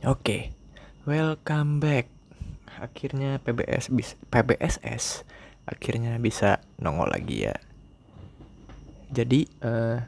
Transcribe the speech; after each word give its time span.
Oke, 0.00 0.56
welcome 1.04 1.76
back. 1.76 2.08
Akhirnya 2.80 3.36
PBS 3.36 3.92
bis, 3.92 4.16
PBSS 4.32 5.28
akhirnya 5.68 6.16
bisa 6.16 6.64
nongol 6.80 7.12
lagi 7.12 7.44
ya. 7.44 7.52
Jadi 9.12 9.44
uh, 9.60 10.00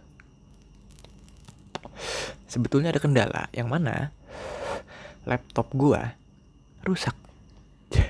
sebetulnya 2.49 2.89
ada 2.89 3.05
kendala 3.05 3.53
yang 3.53 3.69
mana 3.69 4.17
laptop 5.29 5.69
gua 5.77 6.17
rusak. 6.89 7.13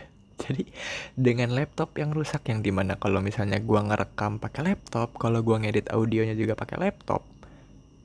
Jadi 0.46 0.71
dengan 1.19 1.51
laptop 1.51 1.99
yang 1.99 2.14
rusak 2.14 2.46
yang 2.46 2.62
di 2.62 2.71
mana 2.71 2.95
kalau 2.95 3.19
misalnya 3.19 3.59
gua 3.59 3.83
ngerekam 3.83 4.39
pakai 4.39 4.71
laptop, 4.71 5.19
kalau 5.19 5.43
gua 5.43 5.59
ngedit 5.59 5.91
audionya 5.91 6.39
juga 6.39 6.55
pakai 6.55 6.79
laptop, 6.79 7.27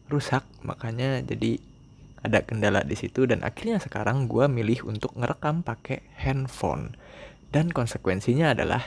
rusak. 0.10 0.42
Makanya 0.66 1.22
jadi 1.22 1.67
ada 2.28 2.44
kendala 2.44 2.84
di 2.84 2.94
situ 2.94 3.24
dan 3.26 3.42
akhirnya 3.42 3.80
sekarang 3.80 4.28
gue 4.28 4.46
milih 4.52 4.86
untuk 4.86 5.16
ngerekam 5.16 5.64
pakai 5.64 6.04
handphone. 6.20 6.94
Dan 7.48 7.72
konsekuensinya 7.72 8.52
adalah 8.52 8.84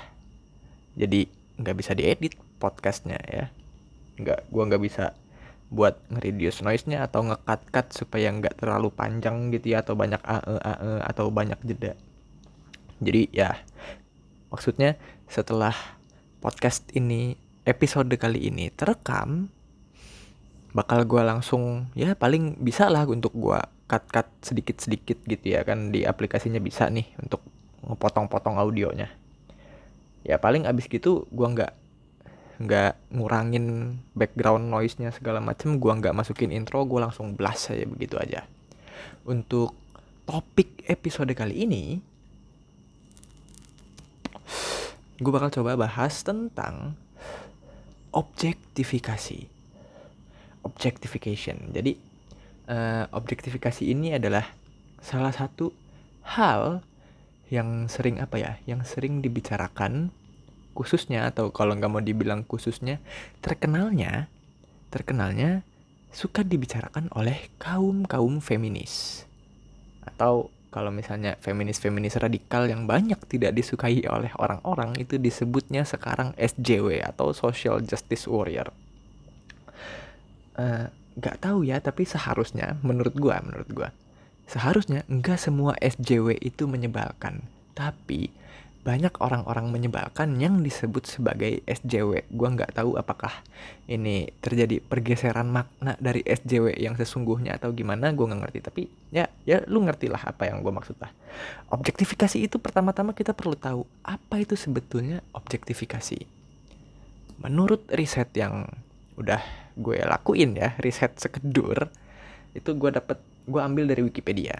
jadi 0.95 1.24
nggak 1.56 1.77
bisa 1.77 1.97
diedit 1.97 2.37
podcastnya 2.61 3.16
ya. 3.24 3.48
Nggak 4.20 4.52
gue 4.52 4.62
nggak 4.69 4.83
bisa 4.84 5.16
buat 5.70 6.02
nge-reduce 6.11 6.66
noise-nya 6.66 7.06
atau 7.06 7.30
nge-cut-cut 7.30 7.95
supaya 7.95 8.28
nggak 8.34 8.59
terlalu 8.59 8.91
panjang 8.91 9.55
gitu 9.55 9.72
ya 9.72 9.86
atau 9.86 9.95
banyak 9.95 10.19
ae 10.27 10.59
ae 10.61 10.92
atau 11.06 11.30
banyak 11.30 11.56
jeda. 11.62 11.95
Jadi 13.00 13.30
ya 13.33 13.55
maksudnya 14.50 14.98
setelah 15.30 15.72
podcast 16.42 16.84
ini 16.92 17.38
episode 17.62 18.11
kali 18.19 18.50
ini 18.50 18.69
terekam 18.75 19.48
bakal 20.70 21.02
gue 21.02 21.23
langsung 21.23 21.91
ya 21.98 22.15
paling 22.15 22.55
bisa 22.62 22.87
lah 22.87 23.02
untuk 23.06 23.34
gue 23.34 23.59
cut 23.91 24.05
cut 24.06 24.28
sedikit 24.38 24.78
sedikit 24.78 25.19
gitu 25.27 25.59
ya 25.59 25.66
kan 25.66 25.91
di 25.91 26.06
aplikasinya 26.06 26.62
bisa 26.62 26.87
nih 26.87 27.11
untuk 27.19 27.42
ngepotong-potong 27.83 28.55
audionya. 28.55 29.11
Ya 30.22 30.39
paling 30.39 30.69
abis 30.69 30.86
gitu 30.86 31.27
gue 31.34 31.48
nggak 31.48 31.72
nggak 32.61 32.92
ngurangin 33.17 33.97
background 34.12 34.69
noise-nya 34.69 35.11
segala 35.17 35.41
macem 35.41 35.81
gue 35.81 35.91
nggak 35.91 36.12
masukin 36.12 36.53
intro 36.53 36.84
gue 36.84 37.00
langsung 37.00 37.34
blast 37.34 37.75
aja 37.75 37.89
begitu 37.89 38.14
aja. 38.20 38.47
Untuk 39.27 39.75
topik 40.28 40.87
episode 40.87 41.34
kali 41.34 41.66
ini 41.66 41.98
gue 45.20 45.33
bakal 45.34 45.50
coba 45.50 45.75
bahas 45.75 46.22
tentang 46.22 46.94
objektifikasi 48.14 49.59
objectification. 50.66 51.72
Jadi 51.72 51.97
uh, 52.69 53.05
objektifikasi 53.14 53.86
ini 53.86 54.16
adalah 54.16 54.44
salah 55.00 55.33
satu 55.33 55.72
hal 56.36 56.84
yang 57.50 57.91
sering 57.91 58.22
apa 58.22 58.36
ya, 58.39 58.53
yang 58.69 58.86
sering 58.86 59.25
dibicarakan 59.25 60.14
khususnya 60.70 61.28
atau 61.28 61.50
kalau 61.50 61.75
nggak 61.75 61.91
mau 61.91 62.00
dibilang 62.00 62.47
khususnya 62.47 63.03
terkenalnya 63.42 64.31
terkenalnya 64.88 65.66
suka 66.14 66.42
dibicarakan 66.47 67.11
oleh 67.14 67.50
kaum 67.58 68.06
kaum 68.06 68.38
feminis 68.42 69.27
atau 70.06 70.50
kalau 70.70 70.94
misalnya 70.94 71.34
feminis-feminis 71.42 72.14
radikal 72.22 72.70
yang 72.70 72.86
banyak 72.86 73.19
tidak 73.27 73.58
disukai 73.58 74.06
oleh 74.06 74.31
orang-orang 74.38 74.94
itu 75.03 75.19
disebutnya 75.19 75.83
sekarang 75.83 76.31
SJW 76.38 77.03
atau 77.03 77.34
social 77.34 77.83
justice 77.83 78.31
warrior 78.31 78.70
nggak 81.16 81.36
uh, 81.36 81.42
tahu 81.42 81.66
ya 81.66 81.78
tapi 81.80 82.05
seharusnya 82.06 82.77
menurut 82.84 83.14
gua 83.16 83.41
menurut 83.44 83.69
gua 83.70 83.89
seharusnya 84.50 85.06
enggak 85.06 85.39
semua 85.39 85.78
SJW 85.78 86.36
itu 86.41 86.66
menyebalkan 86.66 87.44
tapi 87.72 88.34
banyak 88.81 89.12
orang-orang 89.20 89.69
menyebalkan 89.69 90.41
yang 90.41 90.64
disebut 90.64 91.05
sebagai 91.05 91.60
SJW. 91.69 92.25
Gua 92.32 92.48
nggak 92.48 92.81
tahu 92.81 92.97
apakah 92.97 93.44
ini 93.84 94.32
terjadi 94.41 94.81
pergeseran 94.81 95.53
makna 95.53 96.00
dari 96.00 96.25
SJW 96.25 96.81
yang 96.81 96.97
sesungguhnya 96.97 97.60
atau 97.60 97.77
gimana. 97.77 98.09
Gua 98.16 98.32
nggak 98.32 98.41
ngerti. 98.48 98.59
Tapi 98.65 98.82
ya, 99.12 99.28
ya 99.44 99.60
lu 99.69 99.84
ngerti 99.84 100.09
lah 100.09 100.25
apa 100.25 100.48
yang 100.48 100.65
gue 100.65 100.72
maksud 100.72 100.97
lah. 100.97 101.12
Objektifikasi 101.69 102.41
itu 102.41 102.56
pertama-tama 102.56 103.12
kita 103.12 103.37
perlu 103.37 103.53
tahu 103.53 103.84
apa 104.00 104.41
itu 104.41 104.56
sebetulnya 104.56 105.21
objektifikasi. 105.37 106.25
Menurut 107.44 107.84
riset 107.92 108.32
yang 108.32 108.65
udah 109.21 109.44
gue 109.78 109.98
lakuin 110.03 110.58
ya 110.58 110.75
riset 110.82 111.14
sekedur 111.19 111.91
itu 112.54 112.70
gue 112.75 112.91
dapet 112.91 113.19
gue 113.47 113.60
ambil 113.62 113.86
dari 113.91 114.03
Wikipedia. 114.03 114.58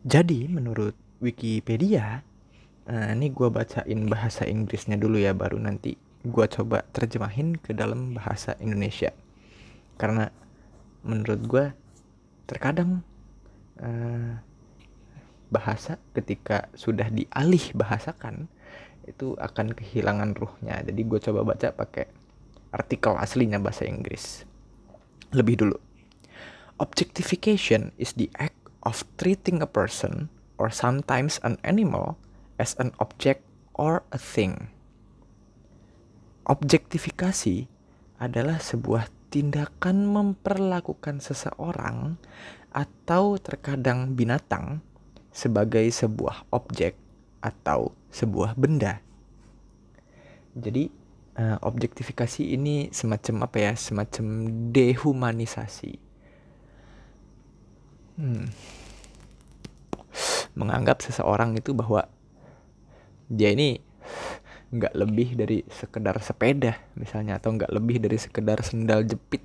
Jadi 0.00 0.50
menurut 0.50 0.96
Wikipedia 1.22 2.26
nah 2.90 3.14
ini 3.14 3.30
gue 3.30 3.46
bacain 3.46 4.10
bahasa 4.10 4.42
Inggrisnya 4.48 4.98
dulu 4.98 5.20
ya 5.20 5.30
baru 5.30 5.62
nanti 5.62 5.94
gue 6.26 6.46
coba 6.50 6.82
terjemahin 6.90 7.54
ke 7.54 7.70
dalam 7.70 8.16
bahasa 8.16 8.58
Indonesia. 8.58 9.14
Karena 9.94 10.26
menurut 11.06 11.40
gue 11.46 11.64
terkadang 12.50 13.06
uh, 13.78 14.34
bahasa 15.50 15.98
ketika 16.14 16.70
sudah 16.78 17.10
dialih 17.10 17.62
bahasakan 17.74 18.46
itu 19.08 19.36
akan 19.36 19.72
kehilangan 19.72 20.36
ruhnya. 20.36 20.82
Jadi 20.84 21.00
gue 21.06 21.18
coba 21.22 21.40
baca 21.44 21.72
pakai 21.72 22.10
artikel 22.74 23.16
aslinya 23.16 23.58
bahasa 23.58 23.88
Inggris. 23.88 24.44
Lebih 25.32 25.56
dulu. 25.64 25.78
Objectification 26.80 27.92
is 28.00 28.16
the 28.16 28.32
act 28.40 28.56
of 28.84 29.04
treating 29.20 29.60
a 29.60 29.68
person 29.68 30.32
or 30.60 30.68
sometimes 30.68 31.40
an 31.44 31.56
animal 31.64 32.20
as 32.60 32.76
an 32.76 32.92
object 33.00 33.44
or 33.76 34.04
a 34.12 34.20
thing. 34.20 34.72
Objektifikasi 36.44 37.68
adalah 38.20 38.60
sebuah 38.60 39.08
tindakan 39.32 40.04
memperlakukan 40.10 41.24
seseorang 41.24 42.20
atau 42.74 43.40
terkadang 43.40 44.12
binatang 44.12 44.84
sebagai 45.32 45.88
sebuah 45.88 46.50
objek 46.52 46.99
atau 47.40 47.92
sebuah 48.12 48.56
benda. 48.56 49.00
Jadi 50.56 50.92
uh, 51.40 51.58
objektifikasi 51.64 52.42
ini 52.54 52.92
semacam 52.92 53.48
apa 53.48 53.58
ya? 53.60 53.72
Semacam 53.74 54.26
dehumanisasi. 54.72 55.92
Hmm. 58.20 58.52
Menganggap 60.52 61.00
seseorang 61.00 61.56
itu 61.56 61.72
bahwa 61.72 62.04
dia 63.30 63.54
ini 63.54 63.80
nggak 64.70 64.94
lebih 64.94 65.34
dari 65.34 65.66
sekedar 65.66 66.14
sepeda 66.22 66.78
misalnya 66.94 67.42
atau 67.42 67.50
nggak 67.50 67.74
lebih 67.74 67.98
dari 67.98 68.14
sekedar 68.14 68.62
sendal 68.62 69.02
jepit 69.02 69.42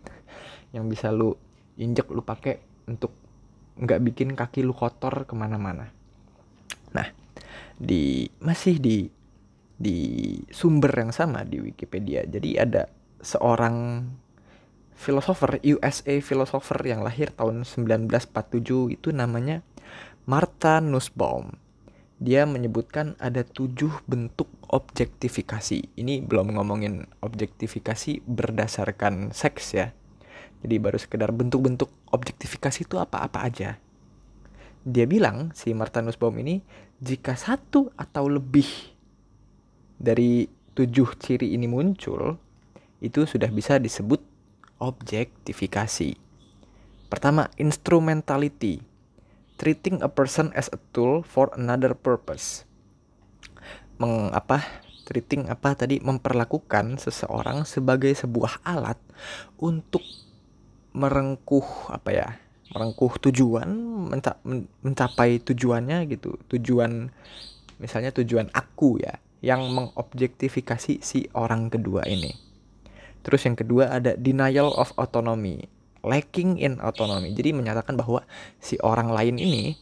yang 0.69 0.85
bisa 0.85 1.09
lu 1.09 1.33
injek 1.81 2.05
lu 2.13 2.21
pakai 2.21 2.61
untuk 2.85 3.09
nggak 3.75 4.01
bikin 4.05 4.37
kaki 4.37 4.63
lu 4.63 4.71
kotor 4.71 5.27
ke 5.27 5.33
mana-mana. 5.35 5.91
Nah, 6.95 7.07
di 7.75 8.29
masih 8.39 8.79
di 8.79 9.07
di 9.75 9.97
sumber 10.51 10.95
yang 10.95 11.11
sama 11.11 11.43
di 11.43 11.59
Wikipedia. 11.59 12.23
Jadi 12.23 12.55
ada 12.55 12.87
seorang 13.19 14.07
filosofer 14.95 15.59
USA 15.75 16.15
filosofer 16.23 16.79
yang 16.87 17.03
lahir 17.03 17.35
tahun 17.35 17.67
1947 17.67 18.95
itu 18.95 19.09
namanya 19.11 19.59
Martha 20.23 20.79
Nussbaum. 20.79 21.51
Dia 22.15 22.47
menyebutkan 22.47 23.19
ada 23.19 23.43
tujuh 23.43 23.91
bentuk 24.07 24.47
objektifikasi. 24.71 25.99
Ini 25.99 26.23
belum 26.23 26.55
ngomongin 26.55 27.03
objektifikasi 27.19 28.23
berdasarkan 28.23 29.35
seks 29.35 29.75
ya. 29.75 29.91
Jadi 30.63 30.75
baru 30.79 30.95
sekedar 30.95 31.35
bentuk-bentuk 31.35 31.91
objektifikasi 32.15 32.87
itu 32.87 32.95
apa-apa 32.97 33.43
aja. 33.43 33.77
Dia 34.85 35.09
bilang 35.09 35.49
si 35.57 35.73
Martha 35.73 36.05
Nussbaum 36.05 36.37
ini 36.37 36.61
jika 37.01 37.33
satu 37.33 37.89
atau 37.97 38.29
lebih 38.29 38.69
dari 39.97 40.45
tujuh 40.77 41.17
ciri 41.17 41.57
ini 41.57 41.65
muncul, 41.65 42.37
itu 43.01 43.25
sudah 43.25 43.49
bisa 43.49 43.81
disebut 43.81 44.21
objektifikasi. 44.77 46.13
Pertama, 47.09 47.49
instrumentality. 47.57 48.85
Treating 49.55 50.03
a 50.03 50.11
person 50.11 50.51
as 50.53 50.69
a 50.69 50.79
tool 50.91 51.23
for 51.25 51.49
another 51.55 51.95
purpose. 51.97 52.67
Meng, 53.97 54.35
apa? 54.35 54.61
Treating 55.07 55.47
apa 55.47 55.73
tadi? 55.73 55.97
Memperlakukan 56.03 56.99
seseorang 56.99 57.63
sebagai 57.63 58.11
sebuah 58.11 58.61
alat 58.67 58.99
untuk 59.57 60.03
merengkuh 60.91 61.89
apa 61.89 62.09
ya? 62.11 62.29
Merengkuh 62.73 63.13
tujuan 63.29 63.69
menca 64.09 64.41
mencapai 64.81 65.43
tujuannya 65.43 66.09
gitu 66.09 66.39
tujuan 66.49 67.13
misalnya 67.77 68.09
tujuan 68.15 68.49
aku 68.55 68.97
ya 69.03 69.21
yang 69.45 69.67
mengobjektifikasi 69.69 71.03
si 71.05 71.29
orang 71.37 71.69
kedua 71.69 72.07
ini 72.09 72.45
Terus 73.25 73.41
yang 73.49 73.57
kedua 73.57 73.89
ada 73.89 74.13
denial 74.13 74.69
of 74.77 74.93
autonomy, 75.01 75.65
lacking 76.05 76.61
in 76.61 76.77
autonomy. 76.77 77.33
Jadi 77.33 77.57
menyatakan 77.57 77.97
bahwa 77.97 78.21
si 78.61 78.77
orang 78.85 79.09
lain 79.09 79.41
ini 79.41 79.73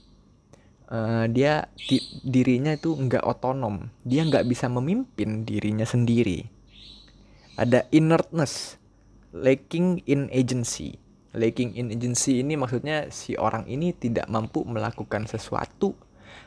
uh, 0.88 1.28
dia 1.28 1.68
di, 1.76 2.00
dirinya 2.24 2.72
itu 2.72 2.96
nggak 2.96 3.20
otonom, 3.20 3.92
dia 4.08 4.24
nggak 4.24 4.48
bisa 4.48 4.72
memimpin 4.72 5.44
dirinya 5.44 5.84
sendiri. 5.84 6.48
Ada 7.60 7.84
inertness, 7.92 8.80
lacking 9.36 10.00
in 10.08 10.32
agency. 10.32 11.03
Lacking 11.34 11.74
in 11.74 11.90
agency 11.90 12.46
ini 12.46 12.54
maksudnya 12.54 13.10
si 13.10 13.34
orang 13.34 13.66
ini 13.66 13.94
tidak 13.94 14.30
mampu 14.30 14.62
melakukan 14.66 15.26
sesuatu 15.26 15.98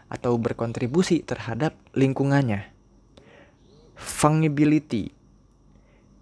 atau 0.07 0.39
berkontribusi 0.39 1.27
terhadap 1.27 1.75
lingkungannya. 1.99 2.71
Fungibility, 3.99 5.11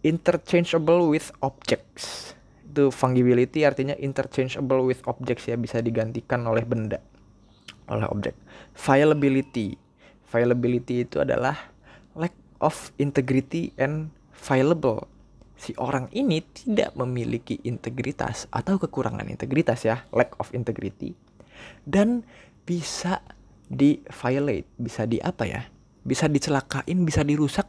interchangeable 0.00 1.12
with 1.12 1.28
objects. 1.44 2.32
Itu 2.64 2.88
fungibility 2.88 3.68
artinya 3.68 3.92
interchangeable 4.00 4.80
with 4.80 5.04
objects 5.04 5.44
ya 5.44 5.60
bisa 5.60 5.84
digantikan 5.84 6.40
oleh 6.48 6.64
benda 6.64 7.04
oleh 7.88 8.06
objek. 8.08 8.34
Viability. 8.76 9.76
Viability 10.28 11.06
itu 11.06 11.22
adalah 11.22 11.70
lack 12.18 12.34
of 12.58 12.90
integrity 12.98 13.70
and 13.78 14.10
viable. 14.34 15.06
Si 15.64 15.72
orang 15.80 16.12
ini 16.12 16.44
tidak 16.44 16.92
memiliki 16.92 17.56
integritas 17.64 18.44
atau 18.52 18.76
kekurangan 18.76 19.24
integritas 19.32 19.88
ya, 19.88 20.04
lack 20.12 20.36
of 20.36 20.52
integrity 20.52 21.16
dan 21.88 22.24
bisa 22.68 23.24
di 23.64 24.04
violate, 24.08 24.68
bisa 24.76 25.08
di 25.08 25.20
apa 25.24 25.48
ya? 25.48 25.62
Bisa 26.04 26.28
dicelakain, 26.28 27.00
bisa 27.08 27.24
dirusak. 27.24 27.64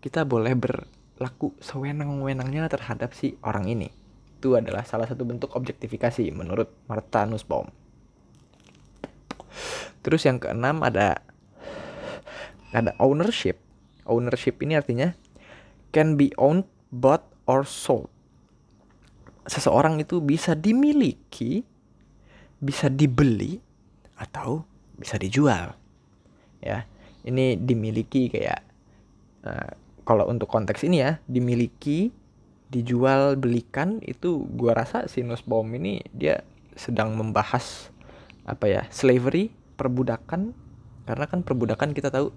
Kita 0.00 0.24
boleh 0.24 0.56
ber 0.56 0.88
laku 1.20 1.52
sewenang-wenangnya 1.60 2.72
terhadap 2.72 3.12
si 3.12 3.36
orang 3.44 3.68
ini. 3.68 3.88
Itu 4.40 4.56
adalah 4.56 4.84
salah 4.84 5.08
satu 5.08 5.28
bentuk 5.28 5.52
objektifikasi 5.52 6.24
menurut 6.32 6.72
Martha 6.88 7.28
Nussbaum. 7.28 7.68
Terus 10.04 10.24
yang 10.24 10.40
keenam 10.40 10.84
ada 10.84 11.20
ada 12.72 12.92
ownership. 13.00 13.60
Ownership 14.04 14.60
ini 14.60 14.76
artinya 14.76 15.16
can 15.94 16.20
be 16.20 16.28
owned, 16.36 16.68
bought 16.94 17.26
or 17.50 17.66
sold. 17.66 18.06
Seseorang 19.44 19.98
itu 19.98 20.22
bisa 20.22 20.54
dimiliki, 20.54 21.66
bisa 22.62 22.86
dibeli 22.86 23.58
atau 24.14 24.62
bisa 24.96 25.18
dijual. 25.18 25.74
Ya, 26.62 26.86
ini 27.26 27.58
dimiliki 27.58 28.30
kayak 28.30 28.62
uh, 29.44 29.74
kalau 30.06 30.30
untuk 30.30 30.48
konteks 30.48 30.86
ini 30.86 31.02
ya 31.02 31.20
dimiliki 31.28 32.14
dijual 32.72 33.36
belikan 33.36 34.00
itu 34.00 34.48
gua 34.56 34.72
rasa 34.80 35.10
si 35.10 35.20
Nussbaum 35.20 35.68
ini 35.76 36.00
dia 36.16 36.40
sedang 36.74 37.12
membahas 37.14 37.92
apa 38.44 38.68
ya 38.68 38.82
slavery 38.88 39.52
perbudakan 39.76 40.52
karena 41.04 41.24
kan 41.28 41.44
perbudakan 41.44 41.92
kita 41.92 42.08
tahu 42.08 42.32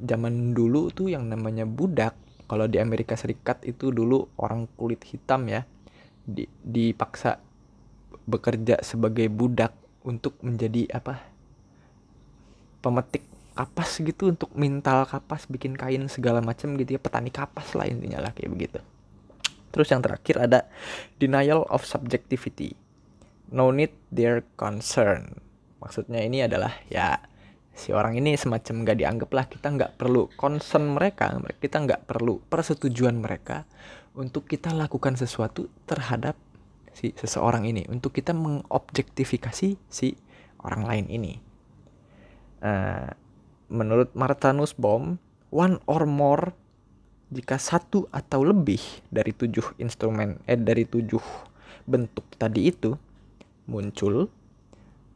zaman 0.00 0.52
dulu 0.52 0.92
tuh 0.92 1.12
yang 1.12 1.28
namanya 1.28 1.64
budak 1.64 2.16
kalau 2.46 2.70
di 2.70 2.78
Amerika 2.78 3.18
Serikat 3.18 3.66
itu 3.66 3.90
dulu 3.90 4.30
orang 4.38 4.70
kulit 4.78 5.02
hitam 5.06 5.50
ya 5.50 5.66
di, 6.22 6.46
dipaksa 6.62 7.42
bekerja 8.26 8.82
sebagai 8.82 9.26
budak 9.30 9.74
untuk 10.06 10.38
menjadi 10.42 10.90
apa? 10.94 11.22
Pemetik 12.82 13.26
kapas 13.56 13.98
gitu 13.98 14.30
untuk 14.30 14.52
mintal 14.52 15.08
kapas 15.08 15.48
bikin 15.48 15.74
kain 15.74 16.06
segala 16.12 16.44
macam 16.44 16.76
gitu 16.76 16.98
ya 16.98 17.00
petani 17.00 17.32
kapas 17.32 17.72
lah 17.72 17.88
intinya 17.88 18.22
lah 18.22 18.30
kayak 18.30 18.52
begitu. 18.52 18.78
Terus 19.74 19.88
yang 19.90 20.04
terakhir 20.04 20.36
ada 20.40 20.70
denial 21.18 21.66
of 21.68 21.82
subjectivity. 21.82 22.78
No 23.50 23.74
need 23.74 23.94
their 24.14 24.46
concern. 24.54 25.42
Maksudnya 25.82 26.22
ini 26.22 26.46
adalah 26.46 26.72
ya 26.88 27.20
si 27.76 27.92
orang 27.92 28.16
ini 28.16 28.34
semacam 28.40 28.88
nggak 28.88 28.96
dianggap 29.04 29.30
lah 29.36 29.44
kita 29.46 29.68
nggak 29.68 29.92
perlu 30.00 30.32
concern 30.34 30.96
mereka 30.96 31.36
kita 31.60 31.84
nggak 31.84 32.08
perlu 32.08 32.40
persetujuan 32.48 33.20
mereka 33.20 33.68
untuk 34.16 34.48
kita 34.48 34.72
lakukan 34.72 35.14
sesuatu 35.14 35.68
terhadap 35.84 36.34
si 36.96 37.12
seseorang 37.12 37.68
ini 37.68 37.84
untuk 37.92 38.16
kita 38.16 38.32
mengobjektifikasi 38.32 39.76
si 39.76 40.08
orang 40.64 40.82
lain 40.88 41.06
ini. 41.12 41.34
Uh, 42.64 43.12
menurut 43.68 44.16
Martha 44.16 44.56
Nussbaum, 44.56 45.20
one 45.52 45.76
or 45.84 46.08
more 46.08 46.56
jika 47.28 47.60
satu 47.60 48.08
atau 48.08 48.40
lebih 48.40 48.80
dari 49.12 49.36
tujuh 49.36 49.76
instrumen 49.76 50.40
eh 50.48 50.56
dari 50.56 50.88
tujuh 50.88 51.20
bentuk 51.84 52.24
tadi 52.38 52.70
itu 52.70 52.94
muncul 53.66 54.30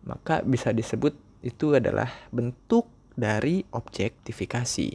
maka 0.03 0.43
bisa 0.43 0.75
disebut 0.75 1.15
itu 1.41 1.73
adalah 1.73 2.09
bentuk 2.29 2.89
dari 3.17 3.65
objektifikasi. 3.73 4.89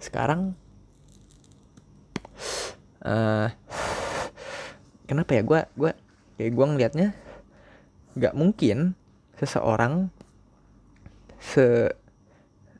Sekarang 0.00 0.56
uh, 3.04 3.48
kenapa 5.04 5.30
ya? 5.36 5.42
Gue 5.44 5.60
gue 5.76 5.92
kayak 6.40 6.52
gue 6.52 6.66
ngelihatnya 6.66 7.08
nggak 8.14 8.34
mungkin 8.36 8.94
seseorang 9.36 10.08
se 11.40 11.90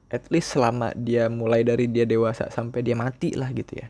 at 0.09 0.25
least 0.31 0.55
selama 0.55 0.95
dia 0.95 1.27
mulai 1.27 1.67
dari 1.67 1.91
dia 1.91 2.07
dewasa 2.07 2.49
sampai 2.49 2.81
dia 2.81 2.97
mati 2.97 3.35
lah 3.37 3.51
gitu 3.53 3.85
ya. 3.85 3.89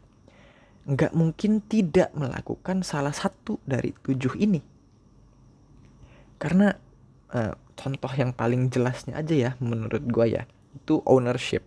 Nggak 0.84 1.12
mungkin 1.16 1.64
tidak 1.64 2.12
melakukan 2.12 2.82
salah 2.82 3.12
satu 3.12 3.60
dari 3.64 3.92
tujuh 3.92 4.36
ini. 4.40 4.60
Karena 6.40 6.72
uh, 7.32 7.63
contoh 7.74 8.10
yang 8.14 8.34
paling 8.34 8.70
jelasnya 8.70 9.18
aja 9.18 9.34
ya 9.34 9.50
menurut 9.62 10.02
gue 10.06 10.26
ya 10.38 10.42
itu 10.74 11.02
ownership 11.06 11.62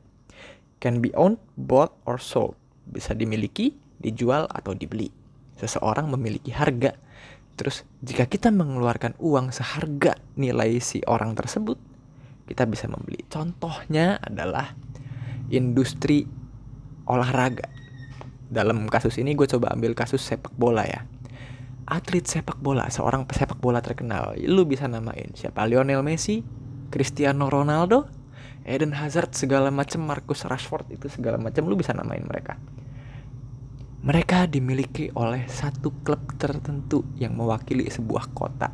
can 0.83 1.00
be 1.04 1.12
owned 1.15 1.39
bought 1.56 1.95
or 2.07 2.19
sold 2.19 2.56
bisa 2.88 3.12
dimiliki 3.13 3.75
dijual 4.00 4.48
atau 4.51 4.71
dibeli 4.75 5.12
seseorang 5.57 6.07
memiliki 6.12 6.54
harga 6.54 6.95
terus 7.57 7.83
jika 8.06 8.30
kita 8.30 8.54
mengeluarkan 8.54 9.18
uang 9.18 9.50
seharga 9.50 10.15
nilai 10.38 10.77
si 10.77 11.01
orang 11.09 11.33
tersebut 11.33 11.77
kita 12.48 12.63
bisa 12.63 12.88
membeli. 12.88 13.27
Contohnya 13.27 14.18
adalah 14.24 14.74
industri 15.51 16.24
olahraga. 17.03 17.68
Dalam 18.48 18.88
kasus 18.88 19.19
ini 19.19 19.36
gue 19.36 19.44
coba 19.44 19.75
ambil 19.75 19.92
kasus 19.92 20.24
sepak 20.24 20.56
bola 20.56 20.88
ya. 20.88 21.03
Atlet 21.88 22.27
sepak 22.27 22.60
bola, 22.60 22.91
seorang 22.91 23.24
pesepak 23.24 23.63
bola 23.63 23.79
terkenal, 23.79 24.36
lu 24.36 24.67
bisa 24.67 24.91
namain 24.91 25.32
siapa? 25.32 25.63
Lionel 25.63 26.03
Messi, 26.03 26.44
Cristiano 26.91 27.48
Ronaldo, 27.48 28.12
Eden 28.67 28.91
Hazard 28.91 29.32
segala 29.32 29.72
macam, 29.72 30.03
Marcus 30.03 30.44
Rashford 30.44 30.91
itu 30.91 31.08
segala 31.08 31.39
macam 31.39 31.63
lu 31.72 31.79
bisa 31.79 31.96
namain 31.96 32.27
mereka. 32.27 32.60
Mereka 34.03 34.51
dimiliki 34.51 35.08
oleh 35.15 35.48
satu 35.48 35.96
klub 36.03 36.36
tertentu 36.36 37.08
yang 37.15 37.39
mewakili 37.39 37.88
sebuah 37.88 38.36
kota. 38.36 38.67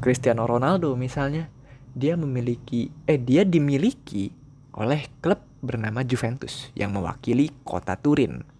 Cristiano 0.00 0.48
Ronaldo 0.48 0.96
misalnya 0.96 1.48
dia 1.92 2.16
memiliki 2.16 2.88
eh 3.08 3.20
dia 3.20 3.44
dimiliki 3.44 4.28
oleh 4.76 5.08
klub 5.20 5.40
bernama 5.64 6.04
Juventus 6.04 6.68
yang 6.76 6.92
mewakili 6.92 7.48
kota 7.64 7.96
Turin. 7.96 8.53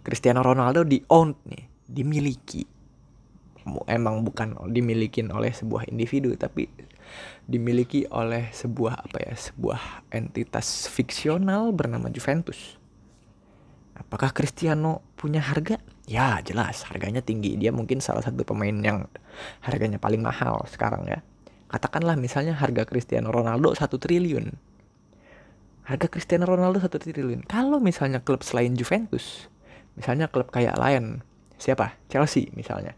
Cristiano 0.00 0.40
Ronaldo 0.40 0.84
di 0.86 1.00
own 1.12 1.34
nih, 1.46 1.64
dimiliki. 1.86 2.62
Emang 3.86 4.24
bukan 4.24 4.56
dimiliki 4.72 5.20
oleh 5.28 5.52
sebuah 5.52 5.86
individu 5.92 6.32
tapi 6.34 6.64
dimiliki 7.44 8.08
oleh 8.08 8.48
sebuah 8.50 9.04
apa 9.04 9.18
ya, 9.20 9.34
sebuah 9.36 10.08
entitas 10.10 10.88
fiksional 10.88 11.70
bernama 11.76 12.08
Juventus. 12.08 12.80
Apakah 13.94 14.32
Cristiano 14.32 15.04
punya 15.12 15.44
harga? 15.44 15.76
Ya 16.08 16.40
jelas 16.40 16.88
harganya 16.88 17.20
tinggi. 17.20 17.60
Dia 17.60 17.68
mungkin 17.70 18.00
salah 18.00 18.24
satu 18.24 18.42
pemain 18.48 18.72
yang 18.72 19.04
harganya 19.60 20.00
paling 20.00 20.24
mahal 20.24 20.64
sekarang 20.66 21.04
ya 21.04 21.20
katakanlah 21.70 22.18
misalnya 22.18 22.58
harga 22.58 22.82
Cristiano 22.82 23.30
Ronaldo 23.30 23.70
satu 23.78 23.96
triliun 23.96 24.50
harga 25.86 26.06
Cristiano 26.10 26.44
Ronaldo 26.50 26.82
satu 26.82 26.98
triliun 26.98 27.46
kalau 27.46 27.78
misalnya 27.78 28.18
klub 28.18 28.42
selain 28.42 28.74
Juventus 28.74 29.46
misalnya 30.00 30.32
klub 30.32 30.48
kayak 30.48 30.80
lain 30.80 31.20
siapa? 31.60 32.00
Chelsea 32.08 32.48
misalnya. 32.56 32.96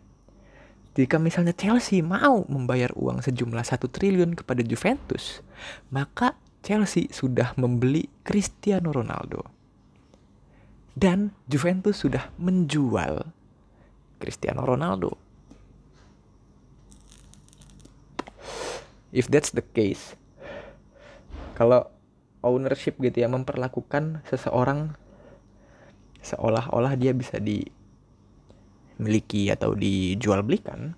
Jika 0.95 1.19
misalnya 1.19 1.51
Chelsea 1.51 1.99
mau 1.99 2.47
membayar 2.47 2.95
uang 2.95 3.27
sejumlah 3.27 3.67
satu 3.67 3.91
triliun 3.91 4.39
kepada 4.39 4.63
Juventus 4.63 5.43
maka 5.91 6.39
Chelsea 6.63 7.11
sudah 7.11 7.59
membeli 7.59 8.07
Cristiano 8.23 8.95
Ronaldo. 8.95 9.51
Dan 10.95 11.35
Juventus 11.51 11.99
sudah 11.99 12.31
menjual 12.39 13.27
Cristiano 14.23 14.63
Ronaldo. 14.63 15.19
If 19.11 19.27
that's 19.27 19.51
the 19.51 19.67
case 19.75 20.15
kalau 21.59 21.89
ownership 22.43 22.99
gitu 22.99 23.23
ya 23.23 23.29
memperlakukan 23.31 24.25
seseorang 24.27 24.99
seolah-olah 26.23 26.95
dia 26.97 27.13
bisa 27.13 27.37
dimiliki 27.43 27.83
atau 29.51 29.75
dijual 29.75 30.47
belikan 30.47 30.95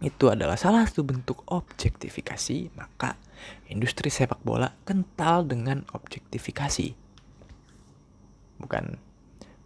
itu 0.00 0.32
adalah 0.32 0.56
salah 0.56 0.88
satu 0.88 1.04
bentuk 1.04 1.44
objektifikasi 1.44 2.72
maka 2.72 3.20
industri 3.68 4.08
sepak 4.08 4.40
bola 4.40 4.72
kental 4.88 5.44
dengan 5.44 5.84
objektifikasi. 5.92 6.96
Bukan 8.60 8.96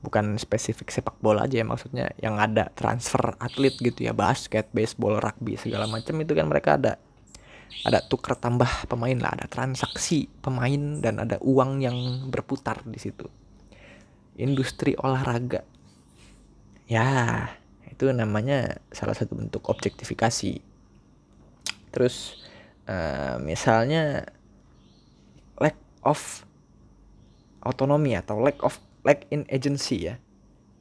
bukan 0.05 0.37
spesifik 0.37 0.93
sepak 0.93 1.17
bola 1.23 1.49
aja 1.49 1.65
ya 1.65 1.67
maksudnya 1.67 2.13
yang 2.21 2.37
ada 2.37 2.69
transfer 2.77 3.39
atlet 3.41 3.73
gitu 3.81 4.05
ya 4.05 4.13
basket 4.13 4.69
baseball 4.77 5.17
rugby 5.17 5.57
segala 5.57 5.89
macam 5.89 6.21
itu 6.21 6.37
kan 6.37 6.45
mereka 6.45 6.77
ada 6.77 7.01
ada 7.89 8.05
tukar 8.05 8.37
tambah 8.37 8.69
pemain 8.85 9.17
lah 9.17 9.33
ada 9.33 9.49
transaksi 9.49 10.29
pemain 10.45 11.01
dan 11.01 11.25
ada 11.25 11.41
uang 11.41 11.81
yang 11.81 11.97
berputar 12.29 12.85
di 12.85 13.01
situ 13.01 13.25
industri 14.39 14.99
olahraga. 14.99 15.63
Ya 16.91 17.49
itu 17.89 18.11
namanya 18.11 18.83
salah 18.91 19.15
satu 19.15 19.39
bentuk 19.39 19.67
objektifikasi. 19.71 20.61
Terus 21.95 22.43
uh, 22.91 23.39
misalnya 23.39 24.27
lack 25.59 25.79
of 26.03 26.43
otonomi 27.63 28.19
atau 28.19 28.43
lack 28.43 28.61
of 28.67 28.77
lack 29.07 29.25
in 29.31 29.47
agency 29.49 30.11
ya. 30.11 30.19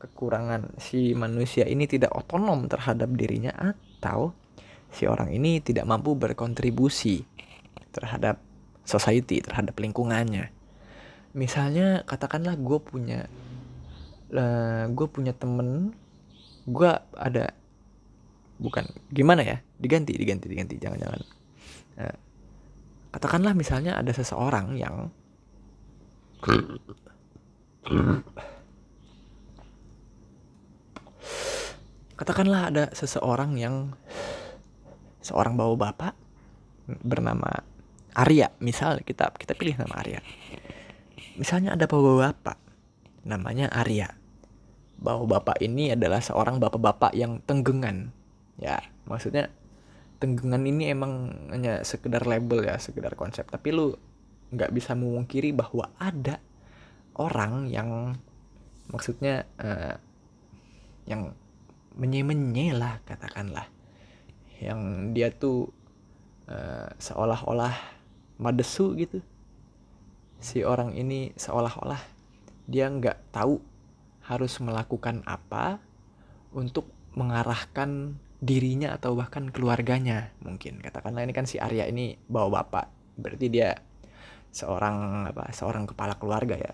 Kekurangan 0.02 0.76
si 0.84 1.16
manusia 1.16 1.64
ini 1.64 1.88
tidak 1.88 2.12
otonom 2.12 2.68
terhadap 2.68 3.08
dirinya 3.16 3.56
atau 3.56 4.36
si 4.92 5.08
orang 5.08 5.32
ini 5.32 5.64
tidak 5.64 5.88
mampu 5.88 6.12
berkontribusi 6.20 7.24
terhadap 7.96 8.42
society 8.84 9.40
terhadap 9.40 9.80
lingkungannya 9.80 10.52
misalnya 11.34 12.06
katakanlah 12.06 12.54
gue 12.54 12.80
punya 12.80 13.26
uh, 14.34 14.86
gue 14.86 15.08
punya 15.10 15.34
temen 15.34 15.98
gue 16.70 16.92
ada 17.18 17.52
bukan 18.62 18.86
gimana 19.10 19.42
ya? 19.42 19.58
Diganti 19.82 20.14
diganti 20.14 20.46
diganti 20.48 20.78
jangan 20.78 21.02
jangan 21.02 21.22
uh, 22.06 22.18
katakanlah 23.10 23.58
misalnya 23.58 23.98
ada 23.98 24.14
seseorang 24.14 24.78
yang 24.78 25.10
katakanlah 32.14 32.70
ada 32.70 32.94
seseorang 32.94 33.58
yang 33.58 33.98
seorang 35.26 35.58
bawa 35.58 35.76
bapak 35.90 36.14
bernama 37.02 37.50
Arya. 38.14 38.54
Misal 38.62 39.02
kita 39.02 39.34
kita 39.34 39.58
pilih 39.58 39.82
nama 39.82 39.98
Arya 39.98 40.22
misalnya 41.40 41.74
ada 41.74 41.90
bawa 41.90 42.30
bapak 42.30 42.58
namanya 43.24 43.72
Arya. 43.72 44.14
Bahwa 45.04 45.40
bapak 45.40 45.60
ini 45.60 45.92
adalah 45.92 46.24
seorang 46.24 46.62
bapak-bapak 46.64 47.12
yang 47.16 47.44
tenggengan 47.44 48.16
ya. 48.60 48.80
Maksudnya 49.04 49.52
tenggengan 50.24 50.64
ini 50.64 50.96
emang 50.96 51.34
hanya 51.52 51.84
sekedar 51.84 52.24
label 52.24 52.64
ya 52.64 52.80
sekedar 52.80 53.16
konsep. 53.20 53.44
Tapi 53.50 53.76
lu 53.76 53.92
nggak 54.54 54.72
bisa 54.72 54.96
memungkiri 54.96 55.52
bahwa 55.52 55.92
ada 56.00 56.40
orang 57.20 57.68
yang 57.68 58.16
maksudnya 58.88 59.44
uh, 59.60 59.98
yang 61.04 61.36
menye-menye 62.00 62.72
lah 62.72 63.04
katakanlah. 63.04 63.68
Yang 64.64 64.80
dia 65.12 65.28
tuh 65.36 65.68
uh, 66.48 66.88
seolah-olah 66.96 67.76
madesu 68.40 68.96
gitu 68.96 69.20
si 70.44 70.68
orang 70.68 70.92
ini 70.92 71.32
seolah-olah 71.40 72.04
dia 72.68 72.92
nggak 72.92 73.32
tahu 73.32 73.64
harus 74.28 74.60
melakukan 74.60 75.24
apa 75.24 75.80
untuk 76.52 76.92
mengarahkan 77.16 78.20
dirinya 78.44 78.92
atau 79.00 79.16
bahkan 79.16 79.48
keluarganya 79.56 80.36
mungkin. 80.44 80.84
Katakanlah 80.84 81.24
ini 81.24 81.32
kan 81.32 81.48
si 81.48 81.64
Arya 81.64 81.88
ini 81.88 82.20
bawa 82.28 82.60
bapak 82.60 82.92
berarti 83.16 83.48
dia 83.48 83.72
seorang 84.52 85.32
apa 85.32 85.56
seorang 85.56 85.88
kepala 85.88 86.20
keluarga 86.20 86.60
ya. 86.60 86.74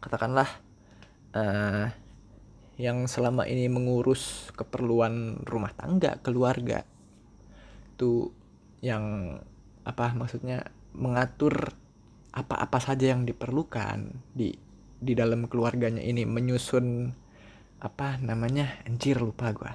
Katakanlah 0.00 0.48
uh, 1.36 1.84
yang 2.80 3.04
selama 3.06 3.44
ini 3.44 3.68
mengurus 3.68 4.48
keperluan 4.56 5.44
rumah 5.44 5.70
tangga 5.76 6.18
keluarga 6.24 6.82
tuh 7.94 8.34
yang 8.80 9.36
apa 9.84 10.16
maksudnya 10.16 10.72
mengatur 10.96 11.76
apa-apa 12.34 12.82
saja 12.82 13.14
yang 13.14 13.22
diperlukan 13.22 14.10
di 14.34 14.50
di 14.98 15.12
dalam 15.14 15.46
keluarganya 15.46 16.02
ini 16.02 16.26
menyusun 16.26 17.14
apa 17.78 18.18
namanya 18.18 18.82
anjir 18.88 19.22
lupa 19.22 19.54
gue 19.54 19.72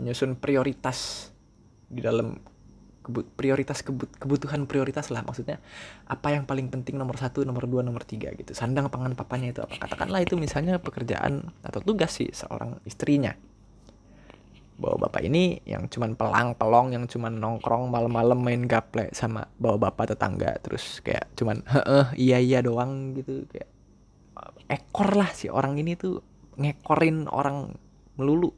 menyusun 0.00 0.40
prioritas 0.40 1.28
di 1.92 2.00
dalam 2.00 2.40
kebut 3.02 3.26
prioritas 3.34 3.82
kebut 3.82 4.08
kebutuhan 4.16 4.64
prioritas 4.64 5.10
lah 5.10 5.26
maksudnya 5.26 5.58
apa 6.06 6.32
yang 6.32 6.46
paling 6.46 6.70
penting 6.70 6.96
nomor 6.96 7.18
satu 7.18 7.42
nomor 7.42 7.66
dua 7.66 7.82
nomor 7.82 8.06
tiga 8.06 8.30
gitu. 8.38 8.54
Sandang 8.54 8.88
pangan 8.94 9.18
papanya 9.18 9.50
itu 9.50 9.60
apa? 9.60 9.74
Katakanlah 9.74 10.22
itu 10.22 10.38
misalnya 10.38 10.78
pekerjaan 10.78 11.50
atau 11.66 11.82
tugas 11.82 12.14
sih 12.14 12.30
seorang 12.30 12.78
istrinya 12.86 13.34
bawa 14.82 15.06
bapak 15.06 15.22
ini 15.22 15.62
yang 15.62 15.86
cuman 15.86 16.18
pelang 16.18 16.58
pelong 16.58 16.90
yang 16.90 17.06
cuman 17.06 17.38
nongkrong 17.38 17.86
malam-malam 17.86 18.42
main 18.42 18.66
gaple 18.66 19.06
sama 19.14 19.46
bawa 19.62 19.78
bapak 19.78 20.18
tetangga. 20.18 20.58
Terus 20.58 20.98
kayak 20.98 21.30
cuman 21.38 21.62
heeh 21.62 22.06
iya 22.18 22.38
iya 22.42 22.58
doang 22.58 23.14
gitu. 23.14 23.46
Kayak 23.46 23.70
ekor 24.66 25.14
lah 25.14 25.30
si 25.30 25.46
orang 25.46 25.78
ini 25.78 25.94
tuh 25.94 26.18
ngekorin 26.58 27.30
orang 27.30 27.70
melulu. 28.18 28.50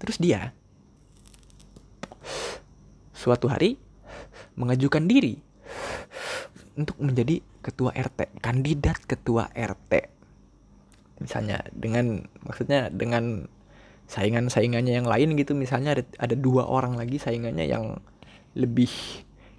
Terus 0.00 0.16
dia 0.16 0.56
suatu 3.12 3.52
hari 3.52 3.76
mengajukan 4.56 5.04
diri 5.04 5.36
untuk 6.74 6.98
menjadi 6.98 7.38
ketua 7.62 7.94
RT 7.94 8.42
kandidat 8.42 8.98
ketua 9.06 9.48
RT 9.54 10.12
misalnya 11.22 11.62
dengan 11.70 12.26
maksudnya 12.42 12.90
dengan 12.90 13.46
saingan-saingannya 14.08 15.00
yang 15.02 15.08
lain 15.08 15.36
gitu. 15.38 15.56
Misalnya 15.56 15.98
ada 15.98 16.04
ada 16.20 16.34
dua 16.36 16.68
orang 16.68 16.96
lagi 16.98 17.16
saingannya 17.16 17.66
yang 17.66 17.98
lebih 18.54 18.90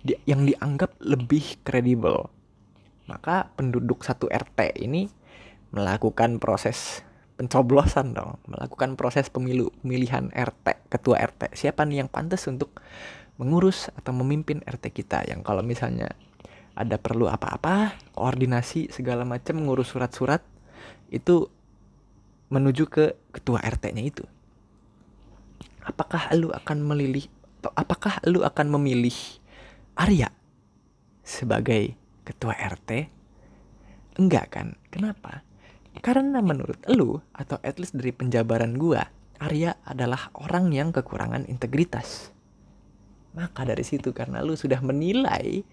di, 0.06 0.14
yang 0.30 0.46
dianggap 0.46 0.96
lebih 1.02 1.62
kredibel. 1.66 2.30
Maka 3.06 3.54
penduduk 3.54 4.02
satu 4.02 4.26
RT 4.30 4.82
ini 4.82 5.10
melakukan 5.74 6.42
proses 6.42 7.06
pencoblosan 7.38 8.16
dong. 8.16 8.42
Melakukan 8.50 8.98
proses 8.98 9.30
pemilu 9.30 9.70
pemilihan 9.84 10.32
RT 10.32 10.90
ketua 10.90 11.22
RT 11.22 11.54
siapa 11.58 11.84
nih 11.84 12.06
yang 12.06 12.10
pantas 12.10 12.48
untuk 12.48 12.82
mengurus 13.36 13.92
atau 13.94 14.16
memimpin 14.16 14.64
RT 14.64 14.94
kita? 14.94 15.26
Yang 15.28 15.44
kalau 15.44 15.62
misalnya 15.62 16.14
ada 16.76 17.00
perlu 17.00 17.32
apa-apa 17.32 17.96
koordinasi 18.16 18.92
segala 18.92 19.24
macam 19.24 19.64
ngurus 19.64 19.96
surat-surat 19.96 20.44
itu 21.08 21.48
menuju 22.52 22.84
ke 22.92 23.16
ketua 23.32 23.64
RT-nya 23.64 24.04
itu 24.04 24.28
apakah 25.86 26.34
lu 26.34 26.50
akan 26.50 26.82
melilih 26.82 27.30
apakah 27.74 28.22
lu 28.26 28.46
akan 28.46 28.78
memilih 28.78 29.16
Arya 29.98 30.30
sebagai 31.26 31.98
ketua 32.28 32.54
RT? 32.54 33.10
Enggak 34.22 34.46
kan? 34.54 34.68
Kenapa? 34.94 35.42
Karena 36.04 36.44
menurut 36.44 36.78
lu 36.92 37.18
atau 37.32 37.58
at 37.64 37.80
least 37.80 37.96
dari 37.96 38.12
penjabaran 38.12 38.76
gua, 38.76 39.08
Arya 39.40 39.80
adalah 39.88 40.30
orang 40.36 40.70
yang 40.76 40.92
kekurangan 40.92 41.48
integritas. 41.48 42.30
Maka 43.36 43.68
dari 43.68 43.84
situ 43.84 44.12
karena 44.12 44.44
lu 44.44 44.56
sudah 44.56 44.80
menilai 44.84 45.64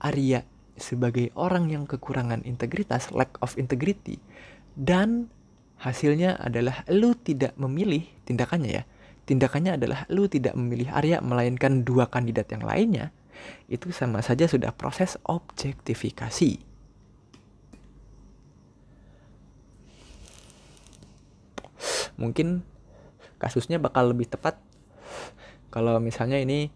Arya 0.00 0.44
sebagai 0.80 1.28
orang 1.36 1.68
yang 1.68 1.84
kekurangan 1.84 2.40
integritas, 2.48 3.12
lack 3.12 3.36
of 3.44 3.56
integrity, 3.60 4.16
dan 4.72 5.28
hasilnya 5.80 6.40
adalah 6.40 6.84
lu 6.88 7.12
tidak 7.16 7.52
memilih 7.60 8.04
tindakannya 8.24 8.80
ya, 8.80 8.84
tindakannya 9.30 9.78
adalah 9.78 10.10
lu 10.10 10.26
tidak 10.26 10.58
memilih 10.58 10.90
Arya 10.90 11.22
melainkan 11.22 11.86
dua 11.86 12.10
kandidat 12.10 12.50
yang 12.50 12.66
lainnya, 12.66 13.14
itu 13.70 13.94
sama 13.94 14.18
saja 14.26 14.50
sudah 14.50 14.74
proses 14.74 15.14
objektifikasi. 15.22 16.58
Mungkin 22.18 22.66
kasusnya 23.38 23.78
bakal 23.78 24.10
lebih 24.12 24.28
tepat 24.28 24.58
kalau 25.70 25.96
misalnya 26.02 26.42
ini 26.42 26.68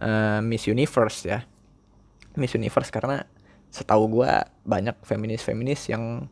uh, 0.00 0.40
Miss 0.40 0.64
Universe 0.64 1.28
ya. 1.28 1.44
Miss 2.40 2.56
Universe 2.56 2.88
karena 2.88 3.28
setahu 3.68 4.08
gue 4.08 4.32
banyak 4.64 4.96
feminis-feminis 5.04 5.92
yang 5.92 6.26